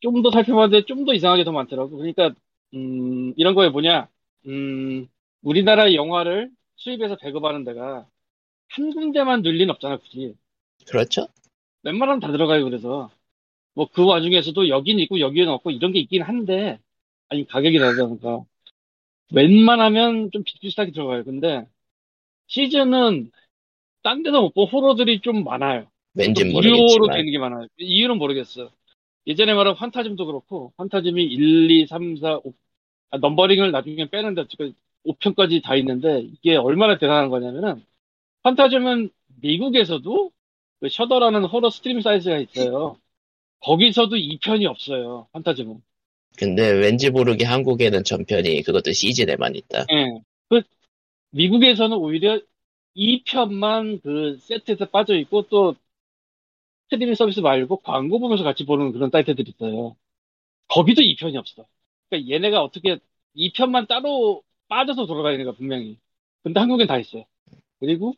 [0.00, 1.96] 좀 더 살펴봤는데 좀 더 이상하게 더 많더라고.
[1.96, 2.32] 그러니까
[2.74, 4.08] 음, 이런 거에 뭐냐?
[4.46, 5.06] 음,
[5.42, 8.06] 우리나라 영화를 수입해서 배급하는 데가
[8.70, 10.34] 한 군데만 늘린 없잖아, 굳이.
[10.88, 11.28] 그렇죠.
[11.82, 13.10] 웬만하면 다 들어가요, 그래서.
[13.74, 16.78] 뭐 그 와중에서도 여긴 있고 여기는 없고 이런 게 있긴 한데,
[17.28, 18.44] 아니, 가격이 다르다니까.
[19.32, 21.24] 웬만하면 좀 비슷비슷하게 들어가요.
[21.24, 21.66] 근데
[22.48, 23.30] 시즌은
[24.02, 25.86] 딴 데서 못 본 호러들이 좀 많아요.
[26.14, 27.68] 왠지 또 무료로 모르겠지만, 되는 게 많아요.
[27.78, 28.70] 이유는 모르겠어.
[29.26, 32.52] 예전에 말한 판타즘도 그렇고, 판타즘이 1, 2, 3, 4, 5,
[33.10, 34.74] 아, 넘버링을 나중에 빼는데 어쨌든
[35.04, 37.84] 5편까지 다 있는데, 이게 얼마나 대단한 거냐면은,
[38.42, 39.10] 판타즘은
[39.42, 40.32] 미국에서도
[40.80, 42.96] 그 셔더라는 호러 스트리밍 사이트가 있어요.
[43.60, 45.82] 거기서도 2편이 없어요, 판타즘은.
[46.36, 49.84] 근데 왠지 모르게 한국에는 전편이 그것도 시즌에만 있다.
[49.92, 50.20] 예.
[50.48, 50.62] 그,
[51.30, 52.40] 미국에서는 오히려
[52.94, 55.76] 2편만 그 세트에서 빠져 있고, 또,
[56.84, 59.96] 스트리밍 서비스 말고 광고 보면서 같이 보는 그런 사이트들이 있어요.
[60.68, 61.66] 거기도 2편이 없어.
[62.08, 62.98] 그러니까 얘네가 어떻게
[63.34, 65.98] 2편만 따로 빠져서 돌아가야 되니까 분명히.
[66.42, 67.24] 근데 한국엔 다 있어요.
[67.80, 68.14] 그리고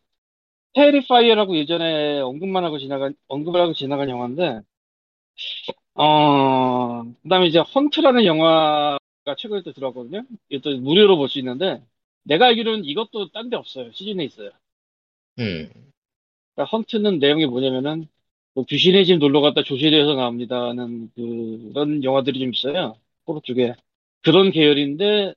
[0.75, 4.61] 테리파이어라고 예전에 언급만 하고 지나간 언급을 하고 지나간 영화인데
[5.95, 8.99] 어 그 다음에 이제 헌트라는 영화가
[9.39, 10.25] 최근에 또 들어왔거든요.
[10.49, 11.83] 이것도 무료로 볼 수 있는데
[12.25, 13.91] 내가 알기로는 이것도 딴 데 없어요.
[13.93, 14.51] 시즌에 있어요.
[15.39, 15.93] 음,
[16.55, 18.09] 그러니까 헌트는 내용이 뭐냐면은
[18.55, 22.97] 뭐 귀신의 집 놀러 갔다 조실에서 나옵니다는 그런 영화들이 좀 있어요.
[23.27, 23.75] 호러 쪽에
[24.23, 25.35] 그런 계열인데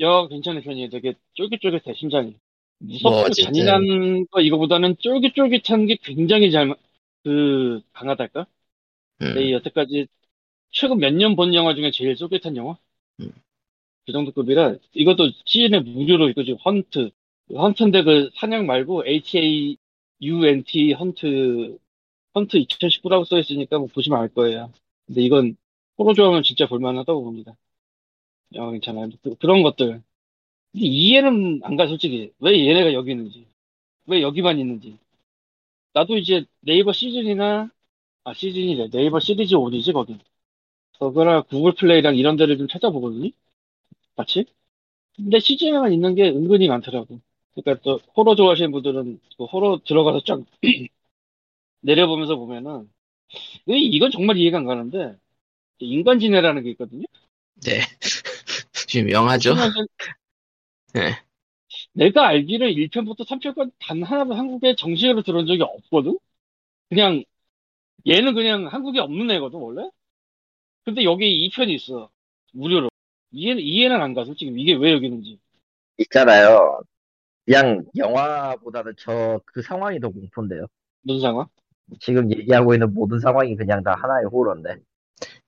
[0.00, 0.90] 여 괜찮은 편이에요.
[0.90, 2.36] 되게 쫄깃쫄깃해 심장이.
[2.78, 3.30] 무섭고 뭐.
[3.30, 6.74] 잔인한 거 이거보다는 쫄깃쫄깃한 게 굉장히 잘
[7.24, 8.46] 그 강하달까?
[9.20, 10.08] 음, 내 여태까지
[10.70, 12.78] 최근 몇 년 본 영화 중에 제일 쫄깃한 영화?
[13.20, 13.32] 음.
[14.06, 17.10] 그 정도 급이라 이것도 CN에 무료로 있고 지금 헌트
[17.50, 21.78] 헌트인데 그 사냥 말고 H-A-U-N-T 헌트
[22.34, 24.72] 헌트 2019라고 써 있으니까 뭐 보시면 알 거예요.
[25.06, 25.56] 근데 이건
[25.98, 27.56] 호러 좋아하면 진짜 볼만하다고 봅니다.
[28.54, 29.08] 영화 괜찮아요.
[29.22, 30.02] 그, 런 것들.
[30.72, 32.32] 근데 이해는 안 가, 솔직히.
[32.40, 33.46] 왜 얘네가 여기 있는지.
[34.06, 34.98] 왜 여기만 있는지.
[35.94, 37.70] 나도 이제 네이버 시즌이나,
[38.24, 38.90] 아, 시즌이래.
[38.90, 40.18] 네이버 시리즈 5이지, 거기.
[40.98, 43.30] 그거랑 구글 플레이랑 이런 데를 좀 찾아보거든요.
[44.16, 44.46] 같이.
[45.16, 47.20] 근데 시즌에만 있는 게 은근히 많더라고.
[47.54, 50.40] 그러니까 또 호러 좋아하시는 분들은 그 호러 들어가서 쫙
[51.80, 52.90] 내려보면서 보면은
[53.66, 55.16] 왜 이건 정말 이해가 안 가는데
[55.80, 57.04] 인간지뇌라는 게 있거든요.
[57.64, 57.80] 네.
[58.94, 59.54] 유명하죠?
[60.94, 61.10] 네.
[61.92, 66.18] 내가 알기로 1편부터 3편까지 단 하나도 한국에 정식으로 들어온 적이 없거든?
[66.88, 67.24] 그냥,
[68.06, 69.90] 얘는 그냥 한국에 없는 애거든, 원래?
[70.84, 72.10] 근데 여기 2편이 있어.
[72.52, 72.88] 무료로.
[73.32, 74.50] 이해는, 이해는 안 가, 솔직히.
[74.56, 75.38] 이게 왜 여기 있는지.
[75.98, 76.80] 있잖아요.
[77.44, 80.66] 그냥 영화보다는 저 그 상황이 더 공포인데요.
[81.02, 81.46] 무슨 상황?
[82.00, 84.76] 지금 얘기하고 있는 모든 상황이 그냥 다 하나의 호러인데.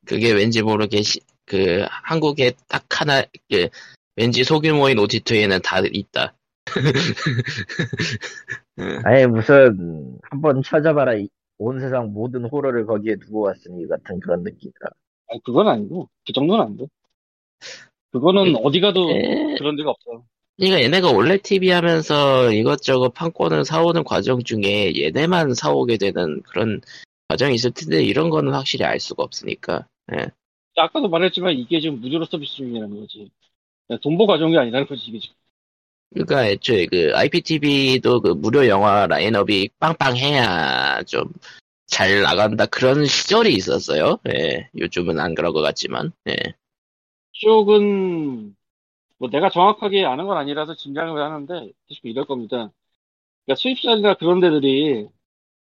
[0.06, 3.68] 그게 왠지 모르게 시- 그 한국에 딱 하나 그
[4.16, 6.34] 왠지 소규모인 OTT에는 다 있다.
[9.04, 14.90] 아니 무슨 한번 찾아봐라 이- 온 세상 모든 호러를 거기에 두고 왔으니 같은 그런 느낌이라.
[15.28, 16.08] 아니, 그건 아니고.
[16.26, 16.86] 그 정도는 안 돼.
[18.12, 20.24] 그거는 어디 가도 에, 그런 데가 없어.
[20.56, 26.80] 그러니까 얘네가 원래 TV 하면서 이것저것 판권을 사오는 과정 중에 얘네만 사오게 되는 그런
[27.28, 29.86] 과정이 있을 텐데 이런 거는 확실히 알 수가 없으니까.
[30.14, 30.26] 예.
[30.76, 33.30] 아까도 말했지만 이게 지금 무료로 서비스 중이라는 거지.
[33.98, 35.34] 돈보 가져온 게 아니라는 거지, 이게 지금.
[36.12, 41.32] 그러니까 애초에 그 IPTV도 그 무료 영화 라인업이 빵빵해야 좀
[41.90, 44.18] 잘 나간다 그런 시절이 있었어요.
[44.32, 44.70] 예.
[44.78, 46.12] 요즘은 안 그런 것 같지만.
[46.28, 46.36] 예.
[47.32, 48.54] 쪽은
[49.18, 52.70] 뭐 내가 정확하게 아는 건 아니라서 짐작을 하는데 대충 이럴 겁니다.
[53.44, 55.08] 그러니까 수입사나 그런 데들이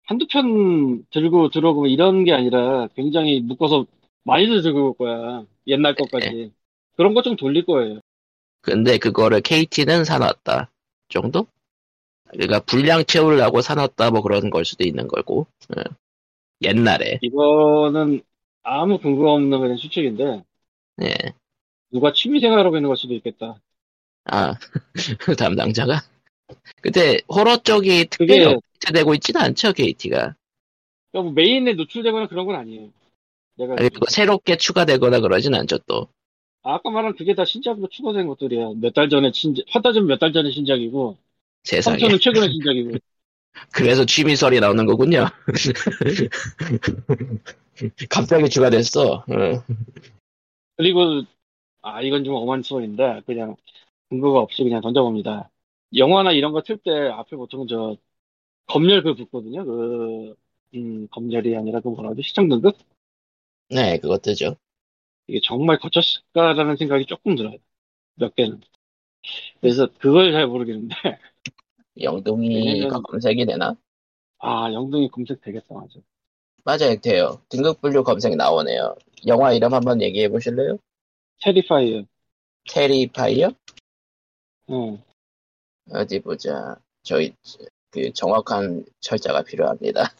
[0.05, 3.85] 한두 편 들고 들어오고 이런 게 아니라 굉장히 묶어서
[4.23, 5.45] 많이들 들고 올 거야.
[5.67, 6.51] 옛날 것까지.
[6.97, 8.01] 그런 거 좀 돌릴 거예요.
[8.61, 10.69] 근데 그거를 KT는 사놨다
[11.09, 11.47] 정도?
[12.31, 15.47] 그러니까 분량 채우려고 사놨다 뭐 그런 걸 수도 있는 거고.
[15.77, 15.83] 예.
[16.61, 17.19] 옛날에.
[17.21, 18.21] 이거는
[18.63, 20.43] 아무 근거 없는 그냥 추측인데
[21.03, 21.13] 예.
[21.91, 23.59] 누가 취미생활하고 있는 걸 수도 있겠다.
[24.25, 24.53] 아,
[25.39, 26.01] 담당자가?
[26.81, 30.35] 근데, 호러 쪽이 그게 특별히 업데이트되고 있지는 않죠, KT가.
[31.11, 32.89] 그러니까 뭐 메인에 노출되거나 그런 건 아니에요.
[33.55, 36.07] 내가 그리고 새롭게 추가되거나 그러진 않죠, 또.
[36.63, 38.73] 아까 말한 그게 다 신작으로 추가된 것들이야.
[38.81, 41.17] 몇 달 전에 신작, 판타지는 몇 달 전에 신작이고,
[41.63, 41.97] 세상에.
[41.97, 42.91] 3편은 최근에 신작이고.
[43.73, 45.27] 그래서 취미설이 나오는 거군요.
[48.09, 49.23] 갑자기 추가됐어.
[49.31, 49.61] 응.
[50.77, 51.23] 그리고,
[51.81, 53.55] 아, 이건 좀 엄한 소리인데, 그냥
[54.09, 55.51] 근거가 없이 그냥 던져봅니다.
[55.97, 57.97] 영화나 이런 거 틀 때 앞에 보통 저,
[58.67, 59.65] 검열 그 붙거든요.
[59.65, 60.35] 그,
[60.75, 62.23] 음, 검열이 아니라 그 뭐라 하지?
[62.23, 62.77] 시청 등급?
[63.69, 64.55] 네, 그거 뜨죠.
[65.29, 67.57] 이게 정말 거쳤을까라는 생각이 조금 들어요.
[68.15, 68.59] 몇 개는.
[69.61, 70.95] 그래서 그걸 잘 모르겠는데,
[72.01, 73.75] 영동이가 왜냐면- 검색이 되나?
[74.39, 75.99] 아, 영등이 검색 되겠다, 맞아.
[76.63, 77.41] 맞아요, 돼요.
[77.49, 78.95] 등급 분류 검색 나오네요.
[79.27, 80.77] 영화 이름 한번 얘기해 보실래요?
[81.43, 82.03] 테리파이어.
[82.69, 83.51] 테리파이어?
[84.71, 85.01] 응.
[85.91, 86.75] 어디 보자.
[87.03, 87.33] 저희,
[87.91, 90.11] 그, 정확한 철자가 필요합니다.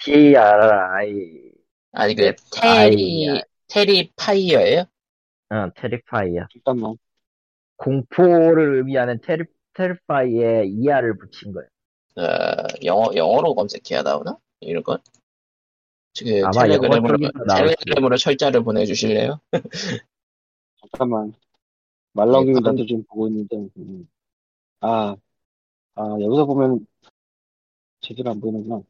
[0.00, 1.52] T-R-I,
[1.92, 4.84] 아니, 그, 네, 테리, 아이, 테리파이어예요?
[5.50, 6.46] 어, 테리파이어.
[6.52, 6.96] 잠깐만.
[7.76, 9.44] 공포를 의미하는 테리,
[9.74, 11.68] 테리파이에 ER을 붙인 거예요.
[12.16, 14.36] 어, 영어, 영어로 검색해야 나오나?
[14.60, 14.98] 이런 건?
[16.18, 17.16] 그, 아마 텔레그램으로,
[17.56, 19.40] 텔레그램으로 철자를 보내주실래요?
[20.80, 21.32] 잠깐만.
[22.12, 23.56] 말 넘기면 네, 좀 보고 있는데.
[23.76, 24.08] 음.
[24.80, 25.14] 아,
[25.94, 26.86] 아, 여기서 보면
[28.00, 28.82] 제대로 안 보이는구나.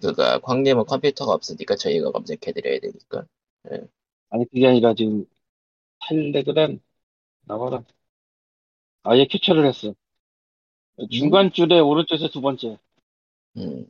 [0.00, 3.26] 그가, 광님은 컴퓨터가 없으니까 저희가 검색해드려야 되니까.
[4.30, 5.24] 아니, 그게 아니라 지금
[6.08, 6.80] 텔레그램
[7.42, 7.84] 나와라.
[9.02, 9.94] 아예 캡처를 했어.
[11.10, 12.78] 중간 줄에 오른쪽에서 두 번째.
[13.58, 13.86] 음,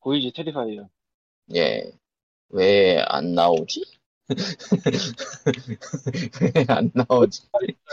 [0.00, 0.32] 보이지?
[0.34, 0.88] 테리파이어.
[1.56, 1.92] 예.
[2.50, 3.84] 왜 안 나오지?
[6.40, 7.42] 왜 안 나오지?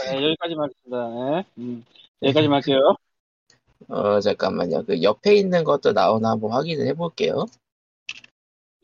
[0.06, 1.10] 네, 여기까지만 하겠습니다.
[1.42, 1.46] 네.
[1.58, 1.86] 음,
[2.24, 2.96] 여기까지만 할게요.
[3.88, 4.86] 어, 잠깐만요.
[4.86, 7.46] 그 옆에 있는 것도 나오나 한번 확인을 해볼게요.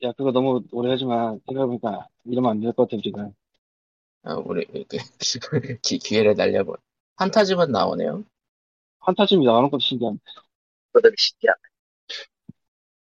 [0.04, 1.38] 야, 그거 너무 오래 하지 마.
[1.48, 3.32] 생각해보니까 이러면 안 될 것 같아, 우리가.
[4.24, 4.98] 아, 우리, 그,
[5.82, 6.76] 기, 기회를 날려보.
[7.18, 8.24] 판타즘은 나오네요.
[9.00, 10.22] 판타즘이 나오는 것도 신기한데.
[10.94, 11.54] 그들 신기하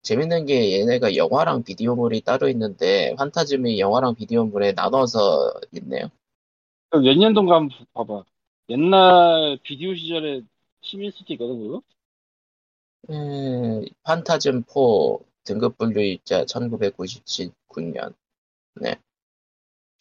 [0.03, 6.09] 재밌는 게 얘네가 영화랑 비디오물이 따로 있는데, 판타즘이 영화랑 비디오물에 나눠서 있네요.
[6.91, 8.23] 몇 년도인가 한번 봐봐.
[8.69, 10.41] 옛날 비디오 시절에
[10.81, 11.81] 시민스티 있거든, 그거?
[13.09, 18.13] 음, 판타즘 4 등급 분류일자 1999년.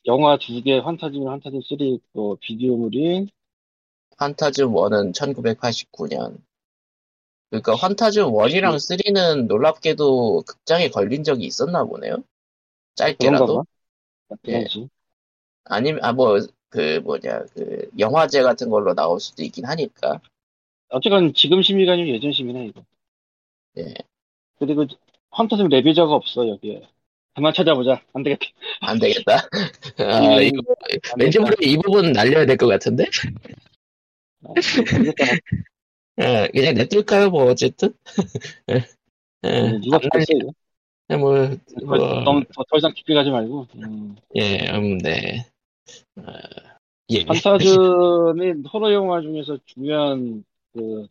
[0.07, 3.29] 영화 두 개, 환타즘, 환타즘 3 있고, 비디오물이,
[4.19, 6.39] 판타즘 1은 1989년.
[7.51, 12.25] 그러니까 환타즘 1이랑 3는 놀랍게도 극장에 걸린 적이 있었나 보네요.
[12.97, 13.65] 짧게라도.
[14.29, 14.37] 봐.
[14.49, 14.65] 예.
[15.65, 16.39] 아니면, 아, 뭐,
[16.69, 20.21] 그, 뭐냐, 그, 영화제 같은 걸로 나올 수도 있긴 하니까.
[20.89, 22.85] 어쨌건 지금 심의가 아니고 예전 심의네, 이거.
[23.79, 23.95] 예.
[24.59, 24.87] 그리고
[25.33, 26.89] 환타즘 레비저가 없어, 여기에.
[27.35, 28.03] 그만 찾아보자.
[28.13, 28.47] 안 되겠다.
[28.81, 29.49] 안 되겠다.
[29.99, 30.63] 아, 음, 이거,
[31.13, 31.39] 안 왠지.
[31.39, 33.07] 모르게 이 부분 날려야 될 것 같은데?
[34.45, 34.53] 아.
[36.21, 37.95] 예, 그냥 냅둘까요, 뭐, 어쨌든?
[38.71, 38.85] 예,
[39.45, 40.53] 예, 누가 안 죽겠어, 이거?
[41.09, 41.35] 날려, 뭐,
[41.87, 43.67] 더, 뭐, 너무 더, 더 이상 깊게 가지 말고.
[43.77, 44.17] 음.
[44.37, 45.45] 예, 음, 네.
[46.17, 46.23] 어,
[47.11, 47.25] 예.
[47.25, 51.07] 판타즘이 호러 영화 중에서 중요한 그,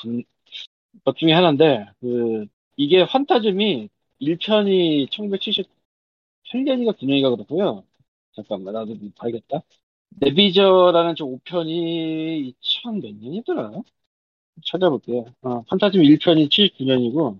[0.00, 0.24] 분-
[1.04, 7.84] 것 중에 하나인데, 그, 이게 환타즘이 1편이 1978년인가 9년인가 그렇고요.
[8.34, 9.62] 잠깐만, 나도 봐야겠다.
[10.10, 13.72] 네비저라는 저 5편이 2000 몇 년이더라?
[14.66, 15.26] 찾아볼게요.
[15.42, 17.38] 어, 판타즘 1편이 79년이고,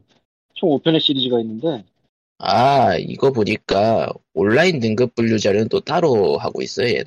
[0.55, 1.85] 총 5편의 시리즈가 있는데,
[2.39, 7.05] 아, 이거 보니까 온라인 등급 분류자는 또 따로 하고 있어요, 얘네.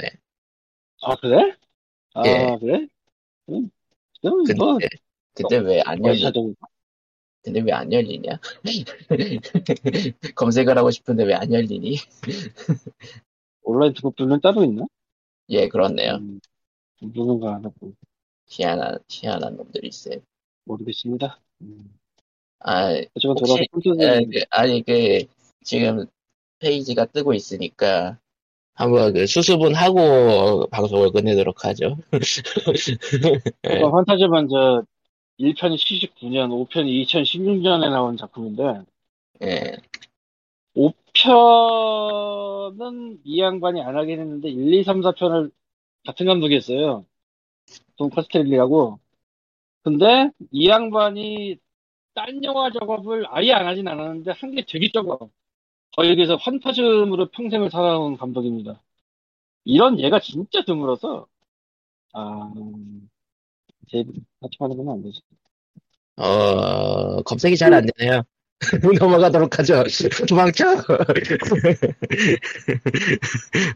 [1.02, 1.56] 아, 그래?
[2.16, 2.58] 아, 예.
[2.62, 2.88] 그래?
[3.52, 3.72] 응.
[4.22, 4.80] 그럼 근데, 뭐,
[5.34, 6.56] 근데 왜안뭐 열리, 찾아보고.
[7.44, 8.40] 근데 왜 안 열리냐?
[10.36, 11.98] 검색을 하고 싶은데 왜 안 열리니?
[13.64, 14.86] 온라인 등급들은 따로 있나?
[15.50, 16.16] 예, 그렇네요.
[16.16, 16.40] 음,
[17.02, 17.94] 모르는가 안 하고
[18.48, 20.18] 희한한, 희한한 놈들이 있어요.
[20.66, 21.40] 모르겠습니다.
[21.62, 21.96] 음.
[22.60, 25.26] 아, 어쨌건 혹시, 돌아서 에, 콘텐츠 그, 아니, 그,
[25.64, 26.06] 지금
[26.60, 28.20] 페이지가 뜨고 있으니까,
[28.74, 31.98] 한번 그 수습은 하고 방송을 끝내도록 하죠.
[33.70, 34.84] 예, 환타지 먼저
[35.40, 38.84] 1편이 79년, 5편이 2016년에 나온 작품인데
[39.44, 39.78] 예.
[40.76, 45.52] 5편은 이 양반이 안 하긴 했는데 1, 2, 3, 4편을
[46.06, 47.06] 같은 감독이 했어요.
[47.98, 49.00] 돈 카스텔리라고.
[49.84, 51.58] 근데 이 양반이
[52.16, 55.20] 딴 영화 작업을 아예 안 하진 않았는데 한 게 되게 적어.
[55.98, 58.82] 거의 그래서 환타즘으로 평생을 살아온 감독입니다.
[59.66, 61.28] 이런 얘가 진짜 드물어서
[62.14, 62.52] 아
[63.92, 64.04] 제
[64.42, 65.22] 같이 하는 건안 되지.
[66.18, 68.24] 어, 검색이 잘 안 되네요.
[69.00, 69.84] 넘어가도록 하죠.
[70.28, 70.66] 도망쳐!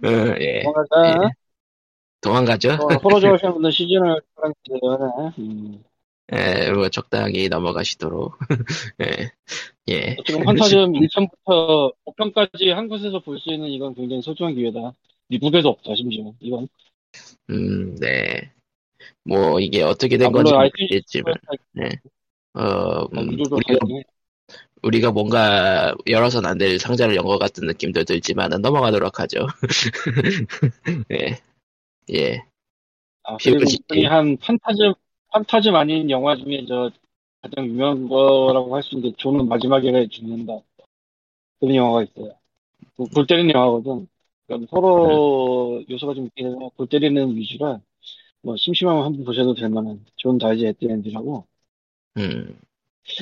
[0.03, 0.64] 어, 예.
[0.64, 1.30] 넘어가자.
[2.22, 2.70] 도망가죠.
[2.74, 5.34] 어, 호러 좋아하시는 분들 시즌을 사랑해요.
[5.39, 5.84] 음.
[6.34, 8.38] 예, 뭐, 적당히 넘어가시도록.
[9.01, 9.32] 예.
[9.89, 10.16] 예.
[10.26, 14.93] 지금 환타즘 1편부터 5편까지 한 곳에서 볼 수 있는 이건 굉장히 소중한 기회다.
[15.28, 16.34] 미국에도 없다, 심지어.
[16.39, 16.68] 이건.
[17.49, 18.51] 음, 네.
[19.26, 21.34] 뭐, 이게 어떻게 된 아, 건지 모르겠지만,
[22.56, 23.80] 어, 음, 무료로 우리가.
[24.84, 29.47] 우리가 뭔가 열어서는 안 될 상자를 연 것 같은 느낌도 들지만은 넘어가도록 하죠.
[31.12, 31.39] 예.
[32.14, 32.43] 예.
[33.24, 33.60] 아, 그리고.
[33.93, 34.93] 이한 판타즘,
[35.32, 36.91] 판타즘 아닌 영화 중에 저
[37.41, 40.60] 가장 유명한 거라고 할 수 있는 게 존은 마지막에 죽는다.
[41.60, 42.36] 그런 영화가 있어요.
[42.98, 44.08] 그 골 때리는 영화거든.
[44.47, 47.82] 그러니까 호러 요소가 좀 있긴 해서 골 때리는 위주라
[48.44, 51.48] 뭐 심심하면 한번 보셔도 될 만한 John Dies at the End라고
[52.18, 52.60] 음,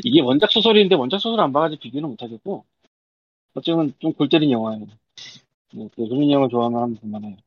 [0.03, 2.65] 이게 원작 소설인데 원작 소설 안 봐가지고 비교는 못하겠고
[3.55, 4.88] 어쩌면 좀 골 때린 영화예요.
[5.74, 7.38] 뭐, 그 그런 영화 좋아하면 한번 볼만해요.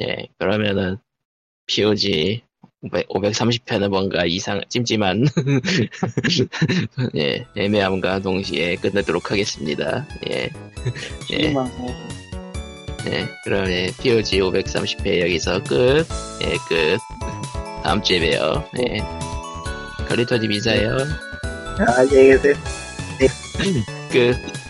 [0.00, 0.28] 예.
[0.38, 0.98] 그러면은,
[1.66, 2.42] POG
[2.82, 5.24] 530편은 뭔가 이상, 찜찜한,
[7.16, 10.06] 예, 애매함과 동시에 끝내도록 하겠습니다.
[10.30, 10.50] 예.
[11.32, 11.54] 예.
[13.06, 16.06] 예, 그러면 POG 530회 여기서 끝.
[16.42, 16.98] 예, 끝.
[17.82, 18.64] 다음 주에 봬요.
[18.80, 18.98] 예.
[20.08, 20.96] 걸리터님 인사해요.
[21.96, 22.54] 안녕히 계세요.
[24.10, 24.67] 끝.